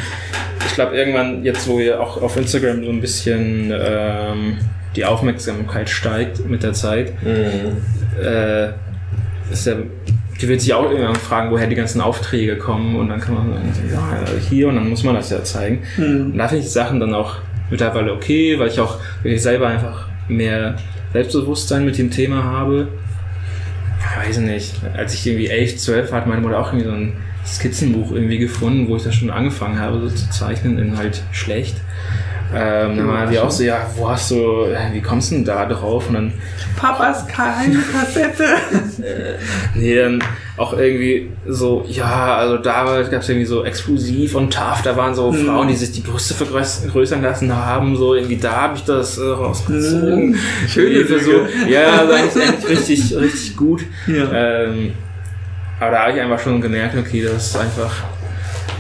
[0.66, 4.58] ich glaube, irgendwann, jetzt wo ihr auch auf Instagram so ein bisschen ähm,
[4.96, 8.24] die Aufmerksamkeit steigt mit der Zeit, Mhm.
[8.24, 8.70] äh,
[9.52, 9.74] ist ja,
[10.42, 12.96] die wird sich auch irgendwann fragen, woher die ganzen Aufträge kommen.
[12.96, 15.82] Und dann kann man sagen, ja, hier und dann muss man das ja zeigen.
[15.96, 16.32] Hm.
[16.32, 17.38] Und da finde ich die Sachen dann auch
[17.70, 20.76] mittlerweile okay, weil ich auch wirklich selber einfach mehr
[21.14, 22.88] Selbstbewusstsein mit dem Thema habe.
[24.00, 26.94] Ich weiß nicht, als ich irgendwie 11, 12 war, hat meine Mutter auch irgendwie so
[26.94, 27.14] ein
[27.46, 31.76] Skizzenbuch irgendwie gefunden, wo ich das schon angefangen habe, so zu zeichnen, in halt schlecht.
[32.56, 35.46] Ähm, dann war die auch so, ja, wo hast du, äh, wie kommst du denn
[35.46, 36.08] da drauf?
[36.08, 36.34] Und dann
[36.76, 38.44] Papas keine Kassette.
[39.76, 40.22] Nee, dann
[40.58, 45.14] auch irgendwie so, ja, also damals gab es irgendwie so exklusiv und TAF, da waren
[45.14, 45.46] so Mhm.
[45.46, 49.18] Frauen, die sich die Brüste vergröß- vergrößern lassen haben, so irgendwie da habe ich das
[49.18, 50.30] äh, rausgezogen.
[50.32, 50.36] Mhm.
[50.68, 51.32] Schöne so.
[51.68, 53.82] Ja, also eigentlich, eigentlich richtig, richtig gut.
[54.08, 54.64] Ja.
[54.66, 54.94] Ähm,
[55.80, 57.92] aber da habe ich einfach schon gemerkt, okay, das ist einfach.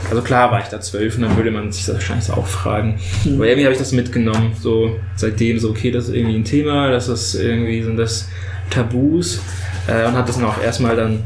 [0.09, 2.99] Also klar war ich da zwölf und dann würde man sich das wahrscheinlich auch fragen.
[3.25, 3.35] Mhm.
[3.35, 4.53] Aber irgendwie habe ich das mitgenommen.
[4.59, 8.27] So seitdem so, okay, das ist irgendwie ein Thema, das ist irgendwie, sind das
[8.69, 9.41] Tabus.
[9.87, 11.23] Äh, und habe das dann auch erstmal dann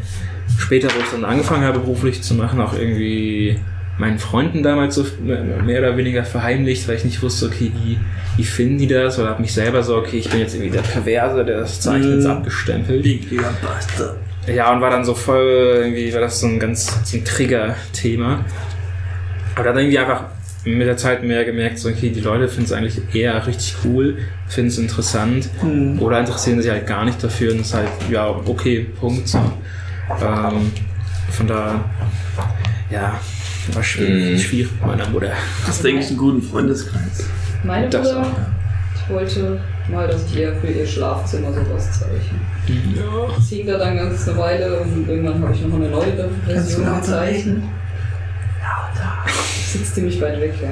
[0.58, 3.58] später, wo ich dann angefangen habe, beruflich zu machen, auch irgendwie
[3.98, 8.00] meinen Freunden damals so mehr oder weniger verheimlicht, weil ich nicht wusste, okay, wie,
[8.38, 9.20] wie finden die das?
[9.20, 12.20] Oder habe mich selber so, okay, ich bin jetzt irgendwie der Perverse, der das Zeichnen
[12.22, 12.26] Mhm.
[12.28, 13.04] abgestempelt.
[13.06, 14.18] Linkiger Bastard.
[14.48, 18.44] Ja, und war dann so voll, irgendwie war das so ein ganz so ein Trigger-Thema.
[19.56, 20.26] Aber dann irgendwie einfach
[20.66, 24.18] mit der Zeit mehr gemerkt, so, okay, die Leute finden es eigentlich eher richtig cool,
[24.48, 26.00] finden es interessant Mhm.
[26.02, 29.28] oder interessieren sich halt gar nicht dafür und es ist halt, ja, okay, Punkt.
[29.28, 29.40] So.
[30.22, 30.72] Ähm,
[31.32, 31.84] von da,
[32.90, 33.20] ja,
[33.74, 34.40] war schwierig, Mhm.
[34.40, 35.32] schwierig mit meiner Mutter.
[35.68, 37.26] Hast du eigentlich einen guten Freundeskreis?
[37.64, 42.40] Meine Das Mutter auch, wollte mal, dass ich ihr für ihr Schlafzimmer sowas zeichne.
[42.96, 43.36] Ja.
[43.36, 46.86] Das hing da dann ganz eine Weile und irgendwann habe ich noch eine neuere Version
[46.86, 47.64] lauter gezeichnet.
[49.72, 50.70] Sitzt ziemlich weit weg, ja.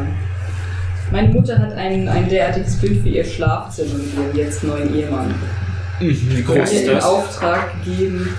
[1.11, 5.33] Meine Mutter hat ein, ein derartiges Bild für ihr Schlafzimmer mit ihrem jetzt neuen Ehemann.
[5.99, 7.03] Wie groß ist in das?
[7.05, 8.29] Auftrag gegeben.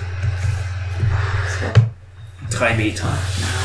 [2.49, 3.05] Drei Meter.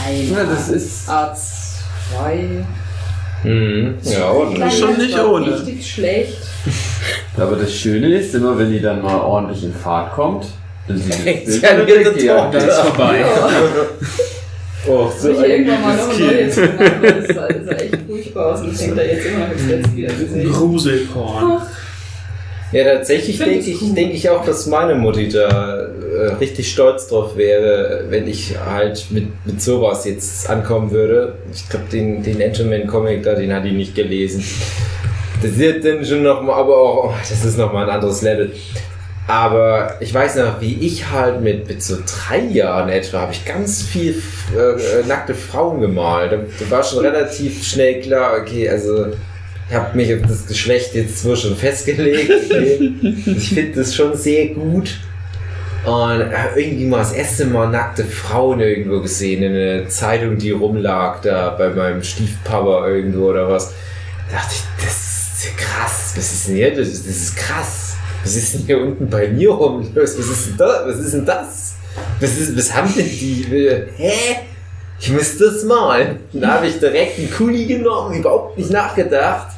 [0.07, 2.65] Nein, Ja, das ist- A2.
[3.45, 3.95] Mhm.
[4.03, 4.79] Ja, ordentlich.
[4.79, 5.55] Schon nicht ohne.
[5.55, 6.39] Richtig schlecht.
[7.37, 10.47] Aber das Schöne ist immer, wenn die dann mal ordentlich in Fahrt kommt,
[10.89, 12.37] dann sieht das sie ihrer weg, ja.
[12.45, 12.59] Tochter.
[12.59, 13.25] Dann ist vorbei.
[14.87, 17.99] Oh, Soll ich irgendwann mal noch ein neues gemacht, weil das sah, das sah echt
[18.07, 20.53] furchtbar aus und das hängt da jetzt immer noch letzten wieder gesehen.
[20.53, 21.63] Gruselporn.
[22.73, 23.95] Ja, tatsächlich Ich denke das ich, cool.
[23.95, 25.78] denke ich auch, dass meine Mutti da
[26.19, 31.39] äh, richtig stolz drauf wäre, wenn ich halt mit, mit sowas jetzt ankommen würde.
[31.53, 34.45] Ich glaube, den, den Gentleman-Comic da, den hat die nicht gelesen.
[35.43, 38.53] Das wird dann schon nochmal, aber auch, oh, das ist nochmal ein anderes Level.
[39.29, 43.45] Aber ich weiß noch, wie ich halt mit, mit so drei Jahren etwa, habe ich
[43.45, 44.21] ganz viel
[44.57, 46.33] äh, äh, nackte Frauen gemalt.
[46.33, 49.09] Da war schon relativ schnell klar, okay, also
[49.69, 52.31] ich habe mich auf das Geschlecht jetzt zwar schon festgelegt.
[52.47, 52.93] Okay.
[53.27, 54.99] Ich finde das schon sehr gut.
[55.89, 60.51] Und äh, irgendwie mal das erste Mal nackte Frauen irgendwo gesehen in einer Zeitung, die
[60.51, 63.73] rumlag, da bei meinem Stiefpapa irgendwo oder was.
[64.31, 66.13] Da dachte ich, das ist krass.
[66.17, 66.75] Was ist denn hier?
[66.75, 67.97] Das ist, das ist krass.
[68.23, 69.89] Was ist denn hier unten bei mir rum?
[69.95, 70.87] Was ist denn das?
[70.87, 71.75] Was ist denn das?
[72.21, 73.47] Was, ist, was haben denn die?
[73.51, 74.37] äh, Hä?
[75.01, 76.19] Ich muss das malen.
[76.33, 79.58] Dann habe ich direkt einen Kuli genommen, überhaupt nicht nachgedacht.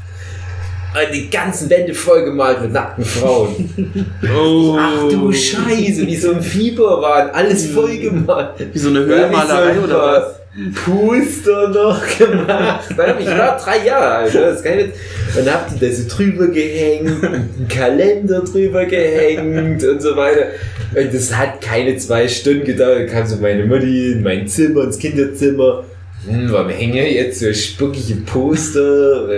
[0.93, 3.71] Und die ganzen Wände vollgemalt mit nackten Frauen.
[4.35, 4.77] Oh.
[4.79, 8.51] Ach du Scheiße, wie so ein Fieber waren, alles vollgemalt.
[8.73, 10.41] Wie so eine Da hab ich Höhlenmalerei so ein oder was?
[10.85, 12.91] Poster noch gemacht.
[13.21, 14.97] Ich war drei Jahre alt, das kein Witz.
[15.37, 20.47] Und dann habt ihr da so drüber gehängt, einen Kalender drüber gehängt und so weiter.
[20.95, 22.99] Und das hat keine zwei Stunden gedauert.
[22.99, 25.85] Dann kam so meine Mutti in mein Zimmer, ins Kinderzimmer.
[26.27, 29.29] Hm, warum hängen jetzt so spuckige Poster?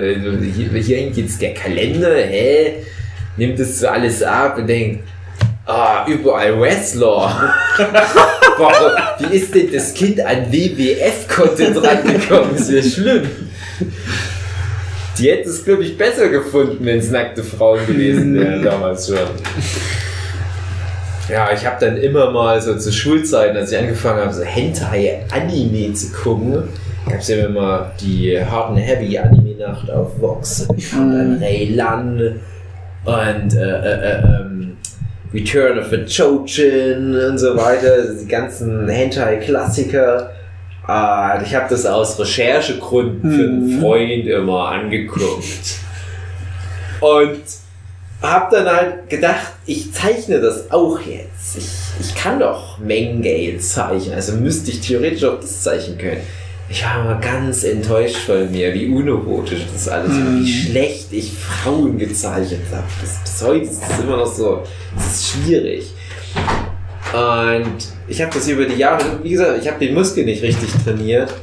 [0.55, 2.75] Hier, hier hängt jetzt der Kalender, hä?
[3.37, 5.05] Nimmt das so alles ab und denkt,
[5.65, 7.55] ah, überall Wrestler.
[8.59, 12.57] Warum, wie ist denn das Kind an WWF-Content rangekommen?
[12.57, 13.31] Ist ja schlimm.
[15.19, 19.17] Die hätte es, glaube ich, besser gefunden, wenn es nackte Frauen gewesen wären damals schon.
[21.33, 25.95] Ja, ich habe dann immer mal so zu Schulzeiten, als ich angefangen habe, so Hentai-Anime
[25.95, 26.65] zu gucken,
[27.09, 30.67] gab es ja immer mal die Hard and Heavy Anime-Nacht auf Vox.
[30.69, 32.41] Und ich fand dann Ray Lan
[33.05, 34.77] und äh, äh, äh, ähm,
[35.33, 40.33] Return of the Chojin und so weiter, die ganzen Hentai-Klassiker.
[40.87, 43.81] Ah, ich habe das aus Recherchegründen für einen Mhm.
[43.81, 45.79] Freund immer angeguckt.
[47.01, 47.41] Und
[48.23, 51.57] habe dann halt gedacht, ich zeichne das auch jetzt.
[51.57, 51.69] Ich,
[52.01, 56.21] ich kann doch Mengale zeichnen, also müsste ich theoretisch auch das zeichnen können.
[56.69, 61.33] Ich war mal ganz enttäuscht von mir, wie unerotisch das alles war, wie schlecht ich
[61.33, 62.87] Frauen gezeichnet habe.
[63.01, 64.63] Bis, bis heute ist es immer noch so,
[64.97, 65.93] es ist schwierig.
[67.13, 70.71] Und ich habe das über die Jahre, wie gesagt, ich habe den Muskel nicht richtig
[70.83, 71.35] trainiert.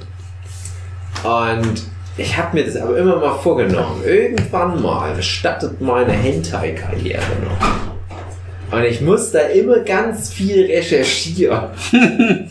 [1.23, 1.83] Und
[2.19, 4.03] ich habe mir das aber immer mal vorgenommen.
[4.05, 8.77] Irgendwann mal startet meine Hentai-Karriere noch.
[8.77, 11.69] Und ich muss da immer ganz viel recherchieren,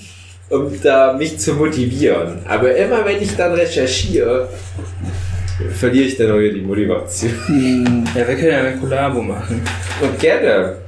[0.48, 2.40] um da mich zu motivieren.
[2.48, 4.48] Aber immer wenn ich dann recherchiere,
[5.74, 7.32] verliere ich dann auch wieder die Motivation.
[7.46, 8.04] Hm.
[8.16, 9.62] Ja, wir können ja eine Kollabo machen.
[10.00, 10.78] Und gerne.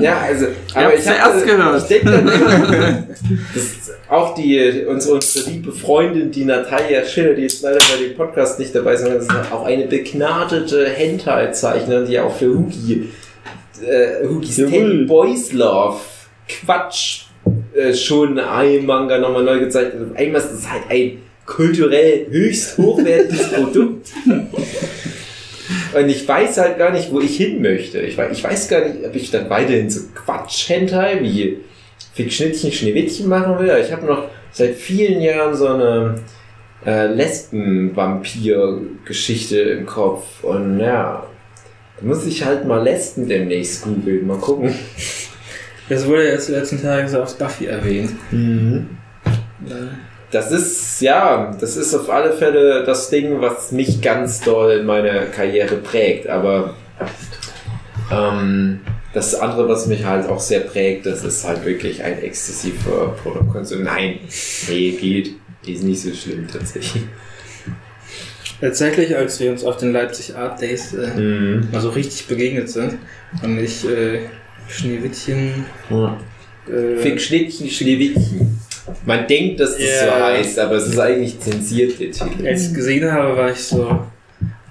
[0.00, 1.82] Ja, also, aber ich habe gehört.
[1.82, 2.10] Ich denke
[3.54, 8.14] das auch die, unsere, unsere liebe Freundin, die Natalia Schiller, die jetzt leider bei dem
[8.14, 13.08] Podcast nicht dabei ist, ist auch eine begnadete Hentai-Zeichnerin, die auch für Hugi,
[13.86, 14.70] äh, Hugis Jawohl.
[14.70, 15.98] Ten Boys Love
[16.46, 17.24] Quatsch
[17.74, 20.18] äh, schon ein Manga nochmal neu gezeichnet hat.
[20.18, 24.08] Einmal ist das halt ein kulturell höchst hochwertiges Produkt.
[25.94, 28.00] Und ich weiß halt gar nicht, wo ich hin möchte.
[28.00, 31.58] Ich weiß, ich weiß gar nicht, ob ich dann weiterhin so Quatsch-Hentai wie
[32.14, 33.70] Fick Schnittchen, Schneewittchen machen will.
[33.82, 36.14] Ich habe noch seit vielen Jahren so eine
[36.84, 40.42] äh, Lesben-Vampir-Geschichte im Kopf.
[40.42, 41.24] Und ja,
[41.98, 44.26] da muss ich halt mal Lesben demnächst googeln.
[44.26, 44.74] Mal gucken.
[45.88, 48.12] Das wurde jetzt die letzten Tage so auf Buffy erwähnt.
[50.32, 54.86] Das ist, ja, das ist auf alle Fälle das Ding, was mich ganz doll in
[54.86, 56.26] meiner Karriere prägt.
[56.26, 56.74] Aber
[58.10, 58.80] ähm,
[59.12, 63.82] das andere, was mich halt auch sehr prägt, das ist halt wirklich ein exzessiver Produktkonsum.
[63.82, 64.20] Nein,
[64.68, 65.32] nee, geht.
[65.66, 67.02] Ist nicht so schlimm tatsächlich.
[68.60, 71.68] Tatsächlich, als wir uns auf den Leipzig Art Days äh, Mhm.
[71.72, 72.98] mal so richtig begegnet sind
[73.42, 74.20] und ich äh,
[74.68, 76.16] Schneewittchen Ja.
[76.68, 78.58] äh, Fick Schneewittchen.
[79.06, 80.26] Man denkt, dass das so Ja.
[80.26, 82.46] heißt, aber es ist eigentlich zensiert, der Titel.
[82.46, 83.98] als ich es gesehen habe, war ich so,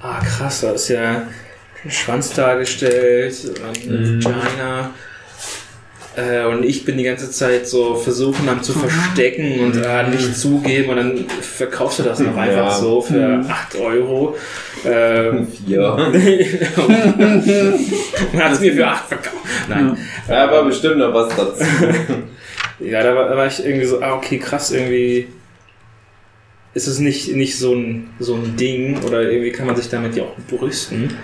[0.02, 1.24] ah krass, da ist ja
[1.84, 4.24] ein Schwanz dargestellt und eine Mhm.
[4.24, 4.90] Vagina.
[6.18, 10.38] Äh, und ich bin die ganze Zeit so versuchen am zu verstecken und äh, nicht
[10.38, 12.78] zugeben und dann verkaufst du das noch einfach Ja.
[12.78, 14.36] so für 8 Euro.
[14.84, 15.30] Äh,
[15.68, 15.96] Ja.
[15.96, 16.14] Man
[18.44, 19.38] hat es mir für 8 verkauft.
[19.70, 19.98] Nein.
[20.28, 21.64] Da war bestimmt noch was dazu.
[22.84, 25.28] Ja, da war, da war ich irgendwie so, ah, okay, krass, irgendwie
[26.74, 30.16] ist es nicht, nicht so, ein, so ein Ding oder irgendwie kann man sich damit
[30.16, 31.18] ja auch brüsten.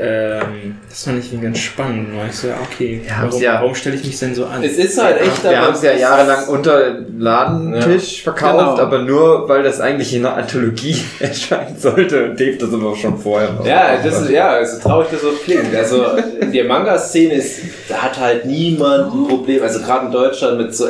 [0.00, 2.08] Ähm, das fand ich irgendwie ganz spannend.
[2.16, 4.62] weil ich so, ja, okay, haben's warum, ja- warum stelle ich mich denn so an?
[4.62, 8.78] Es ist halt echt, Wir haben es ja jahrelang unter Ladentisch verkauft, Genau.
[8.78, 12.24] aber nur, weil das eigentlich in einer Anthologie erscheinen sollte.
[12.30, 13.66] Und Dave das aber schon vorher noch.
[13.66, 15.74] Ja, das ist, ja, so traurig das auch klingt.
[15.74, 16.04] Also,
[16.40, 20.74] in der Manga-Szene ist, da hat halt niemand ein Problem, also gerade in Deutschland mit
[20.74, 20.86] so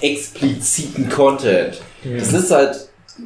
[0.00, 1.80] expliziten Content.
[2.18, 2.76] Das ist halt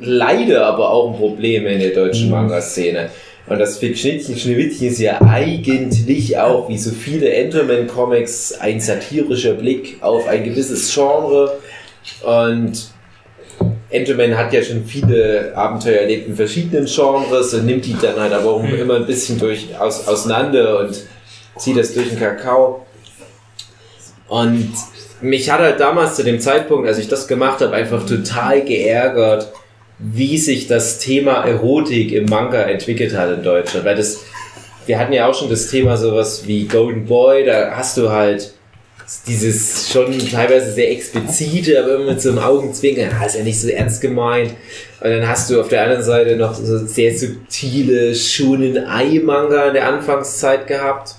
[0.01, 3.11] leider aber auch ein Problem in der deutschen Manga-Szene.
[3.47, 9.55] Und das Fick Schnittchen Schneewittchen ist ja eigentlich auch, wie so viele Enderman-Comics, ein satirischer
[9.55, 11.59] Blick auf ein gewisses Genre.
[12.23, 12.93] Und
[13.91, 18.33] Enderman hat ja schon viele Abenteuer erlebt in verschiedenen Genres und nimmt die dann halt
[18.33, 21.01] aber auch immer ein bisschen durch, aus, auseinander und
[21.59, 22.87] zieht das durch den Kakao.
[24.29, 24.73] Und
[25.21, 29.53] mich hat halt damals zu dem Zeitpunkt, als ich das gemacht habe, einfach total geärgert,
[30.03, 33.87] wie sich das Thema Erotik im Manga entwickelt hat in Deutschland.
[33.87, 34.25] Weil das,
[34.87, 38.53] wir hatten ja auch schon das Thema sowas wie Golden Boy, da hast du halt
[39.27, 43.61] dieses schon teilweise sehr explizite, aber immer mit so einem Augenzwinkern, ah, ist ja nicht
[43.61, 44.55] so ernst gemeint.
[45.01, 49.69] Und dann hast du auf der anderen Seite noch so sehr subtile Shonen Ai Manga
[49.69, 51.17] in der Anfangszeit gehabt,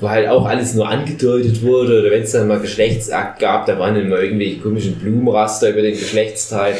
[0.00, 3.78] wo halt auch alles nur angedeutet wurde oder wenn es dann mal Geschlechtsakt gab, da
[3.78, 6.74] waren immer irgendwelche komischen Blumenraster über den Geschlechtsteil.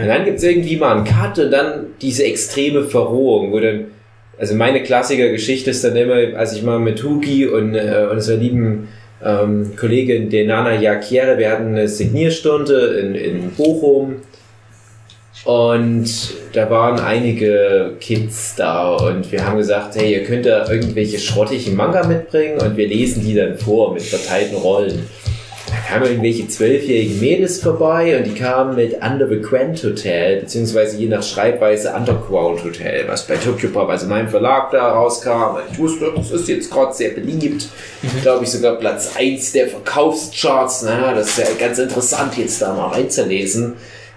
[0.00, 3.86] Und dann gibt es irgendwie mal einen Cut und dann diese extreme Verrohung, wo dann,
[4.38, 8.88] also meine Klassikergeschichte ist dann immer, als ich mal mit Hugi und, äh, unserer lieben
[9.24, 14.16] ähm, Kollegin Denana Jakiere, wir hatten eine Signierstunde in, in Bochum
[15.46, 16.08] und
[16.54, 21.76] da waren einige Kids da und wir haben gesagt, hey, ihr könnt da irgendwelche schrottigen
[21.76, 25.08] Manga mitbringen und wir lesen die dann vor mit verteilten Rollen.
[25.68, 30.96] Da kamen irgendwelche zwölfjährigen Mädels vorbei und die kamen mit Under the Grand Hotel, beziehungsweise
[30.96, 35.58] je nach Schreibweise Underground Hotel, was bei Tokyo Pop, also meinem Verlag da rauskam.
[35.70, 37.68] Ich wusste, das ist jetzt gerade sehr beliebt.
[38.22, 40.82] Glaube ich sogar Platz 1 der Verkaufscharts.
[40.82, 43.74] Naja, das ist ja ganz interessant, jetzt da mal reinzulesen.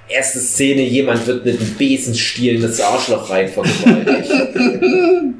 [0.09, 4.31] Erste Szene, jemand wird mit einem Besenstiel in das Arschloch rein vergewaltigt.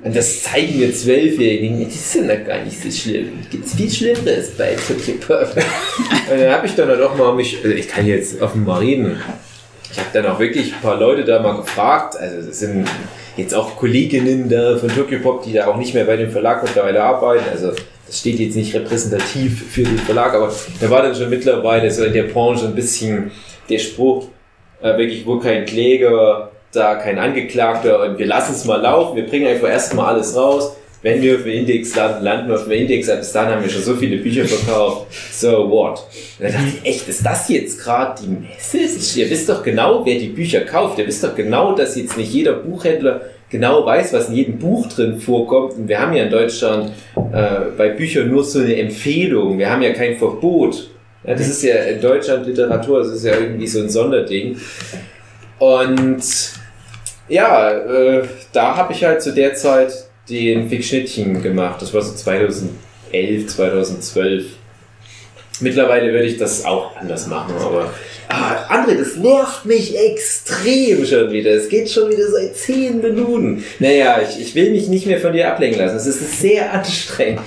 [0.04, 1.84] Und das zeigen mir Zwölfjährigen.
[1.84, 3.32] Das ist ja gar nicht so schlimm.
[3.50, 5.56] Gibt's viel Schlimmeres bei Tokyo Pop.
[6.32, 8.78] Und dann habe ich dann halt auch mal mich, also ich kann jetzt offen mal
[8.78, 9.18] reden.
[9.92, 12.16] Ich habe dann auch wirklich ein paar Leute da mal gefragt.
[12.16, 12.88] Also es sind
[13.38, 16.62] jetzt auch Kolleginnen da von Tokyo Pop, die da auch nicht mehr bei dem Verlag
[16.62, 17.46] mittlerweile arbeiten.
[17.52, 17.72] Also
[18.06, 22.04] das steht jetzt nicht repräsentativ für den Verlag, aber da war dann schon mittlerweile so
[22.04, 23.32] in der Branche ein bisschen
[23.70, 24.28] der Spruch,
[24.82, 29.26] äh, wirklich wo kein Kläger, da kein Angeklagter und wir lassen es mal laufen, wir
[29.26, 30.76] bringen einfach erstmal alles raus.
[31.02, 33.64] Wenn wir auf dem Index landen, landen wir auf dem Index, aber bis dahin haben
[33.64, 35.08] wir schon so viele Bücher verkauft.
[35.32, 36.06] So what?
[36.38, 39.18] Und dann dachte ich, echt, ist das jetzt gerade die Messe?
[39.18, 41.00] Ihr wisst doch genau, wer die Bücher kauft.
[41.00, 44.88] Ihr wisst doch genau, dass jetzt nicht jeder Buchhändler genau weiß, was in jedem Buch
[44.88, 45.76] drin vorkommt.
[45.76, 46.92] Und wir haben ja in Deutschland
[47.32, 49.58] äh, bei Büchern nur so eine Empfehlung.
[49.58, 50.90] Wir haben ja kein Verbot.
[51.24, 54.58] Ja, das ist ja in Deutschland Literatur, das ist ja irgendwie so ein Sonderding.
[55.58, 56.24] Und
[57.28, 59.94] ja, äh, da habe ich halt zu der Zeit
[60.30, 61.82] den Fick Schnittchen gemacht.
[61.82, 64.46] Das war so 2011, 2012.
[65.62, 67.92] Mittlerweile würde ich das auch anders machen, aber.
[68.32, 71.52] Ah, André, das nervt mich extrem schon wieder.
[71.52, 73.64] Es geht schon wieder seit 10 Minuten.
[73.80, 75.98] Naja, ich, ich will mich nicht mehr von dir ablenken lassen.
[75.98, 77.42] Es ist sehr anstrengend.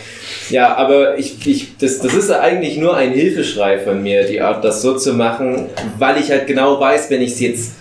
[0.50, 4.64] Ja, aber ich, ich, das, das ist eigentlich nur ein Hilfeschrei von mir, die Art,
[4.64, 5.66] das so zu machen,
[5.98, 7.72] weil ich halt genau weiß, wenn ich es jetzt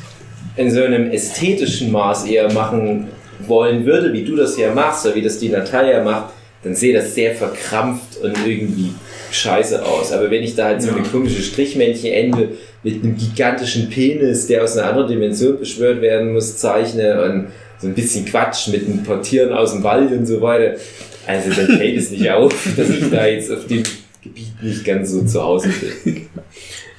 [0.56, 3.08] in so einem ästhetischen Maß eher machen
[3.40, 6.94] wollen würde, wie du das ja machst, oder wie das die Natalia macht, dann sehe
[6.94, 8.94] das sehr verkrampft und irgendwie
[9.34, 10.12] scheiße aus.
[10.12, 12.50] Aber wenn ich da halt so eine komische Strichmännchen ende
[12.84, 17.48] mit einem gigantischen Penis, der aus einer anderen Dimension beschwört werden muss, zeichne und
[17.80, 20.78] so ein bisschen Quatsch mit einem Portieren aus dem Wald und so weiter,
[21.26, 23.84] also dann fällt es nicht auf, dass ich da jetzt auf dem
[24.24, 25.70] Gebiet nicht ganz so zu Hause
[26.04, 26.28] bin.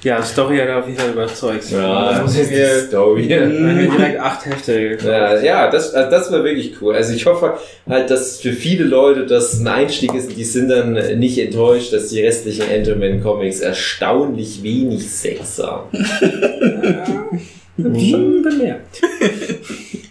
[0.03, 1.71] Ja, Story hat auf jeden Fall überzeugt.
[1.71, 3.27] Ja, da muss das ich ist mir die Story.
[3.27, 4.97] direkt acht Hefte.
[5.05, 6.93] Ja, ja das, also das war wirklich cool.
[6.93, 10.35] Also ich hoffe halt, dass für viele Leute das ein Einstieg ist.
[10.35, 15.89] Die sind dann nicht enttäuscht, dass die restlichen Enderman-Comics erstaunlich wenig Sex haben.
[17.77, 19.01] Schon bemerkt.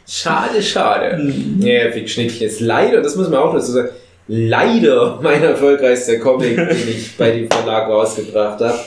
[0.08, 1.32] Schade, schade.
[1.60, 3.90] Ja, Fick Schnittchen ist leider, das muss man auch dazu sagen,
[4.26, 8.78] leider mein erfolgreichster Comic, den ich bei dem Verlag rausgebracht habe.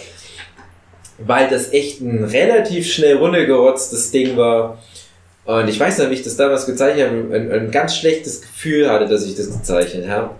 [1.17, 4.79] Weil das echt ein relativ schnell runtergerotztes Ding war.
[5.45, 8.89] Und ich weiß noch, wie ich das damals gezeichnet habe, ein, ein ganz schlechtes Gefühl
[8.89, 10.31] hatte, dass ich das gezeichnet habe.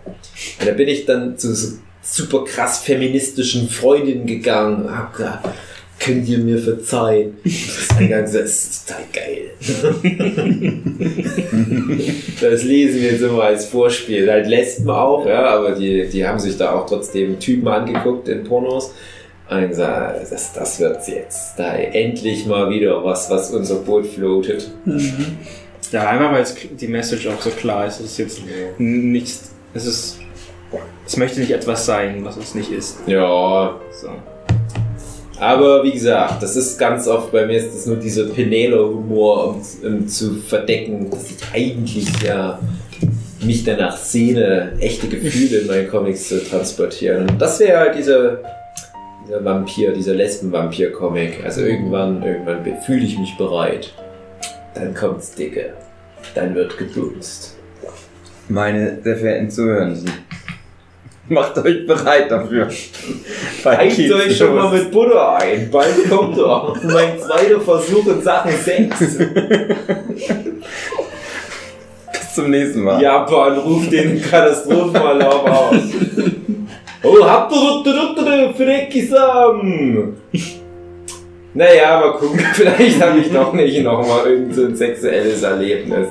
[0.59, 4.89] Und da bin ich dann zu so super krass feministischen Freundinnen gegangen.
[4.89, 5.47] Hab gesagt,
[5.99, 7.37] könnt ihr mir verzeihen?
[7.43, 9.51] Das ist ein ganzes, das ist total geil.
[12.41, 14.29] Das lesen wir jetzt immer als Vorspiel.
[14.29, 18.43] Halt Lesben auch, ja, aber die, die haben sich da auch trotzdem Typen angeguckt in
[18.43, 18.91] Pornos.
[19.49, 24.71] Und gesagt, das, das wird jetzt da endlich mal wieder was, was unser Boot floatet.
[25.91, 26.45] Ja, einfach weil
[26.79, 27.99] die Message auch so klar ist.
[27.99, 28.39] Es ist jetzt
[28.79, 29.51] nichts.
[29.73, 30.17] Es ist.
[31.05, 32.97] Es möchte nicht etwas sein, was es nicht ist.
[33.05, 34.09] Ja, So.
[35.39, 39.61] aber wie gesagt, das ist ganz oft bei mir ist das nur dieser Penela-Humor, um,
[39.87, 42.59] um zu verdecken, dass ich eigentlich ja
[43.43, 47.29] mich danach sehne, echte Gefühle in meinen Comics zu transportieren.
[47.29, 48.39] Und das wäre halt dieser,
[49.27, 51.43] dieser Vampir, dieser Lesben-Vampir-Comic.
[51.43, 53.93] Also irgendwann, irgendwann be- fühle ich mich bereit.
[54.73, 55.73] Dann kommt's dicke.
[56.33, 57.55] Dann wird gebumst.
[58.49, 60.11] Meine sehr verehrten Zuhörenden,
[61.29, 62.67] macht euch bereit dafür.
[63.89, 65.69] Kids euch schon mal mit Butter ein.
[65.71, 66.73] Bald kommt er.
[66.83, 68.99] Mein zweiter Versuch in Sachen Sex.
[72.11, 73.01] Bis zum nächsten Mal.
[73.01, 75.81] Japan ruft den Katastrophenalarm aus.
[77.03, 80.15] Oh, Frekisam?
[81.55, 86.09] Naja, mal gucken, vielleicht habe ich doch nicht nochmal irgend so ein sexuelles Erlebnis.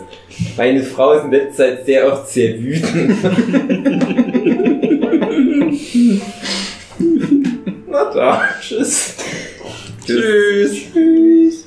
[0.56, 3.22] Meine Frau ist in letzter Zeit sehr oft sehr wütend.
[7.86, 9.16] Na da, tschüss.
[10.06, 11.63] Tschüss.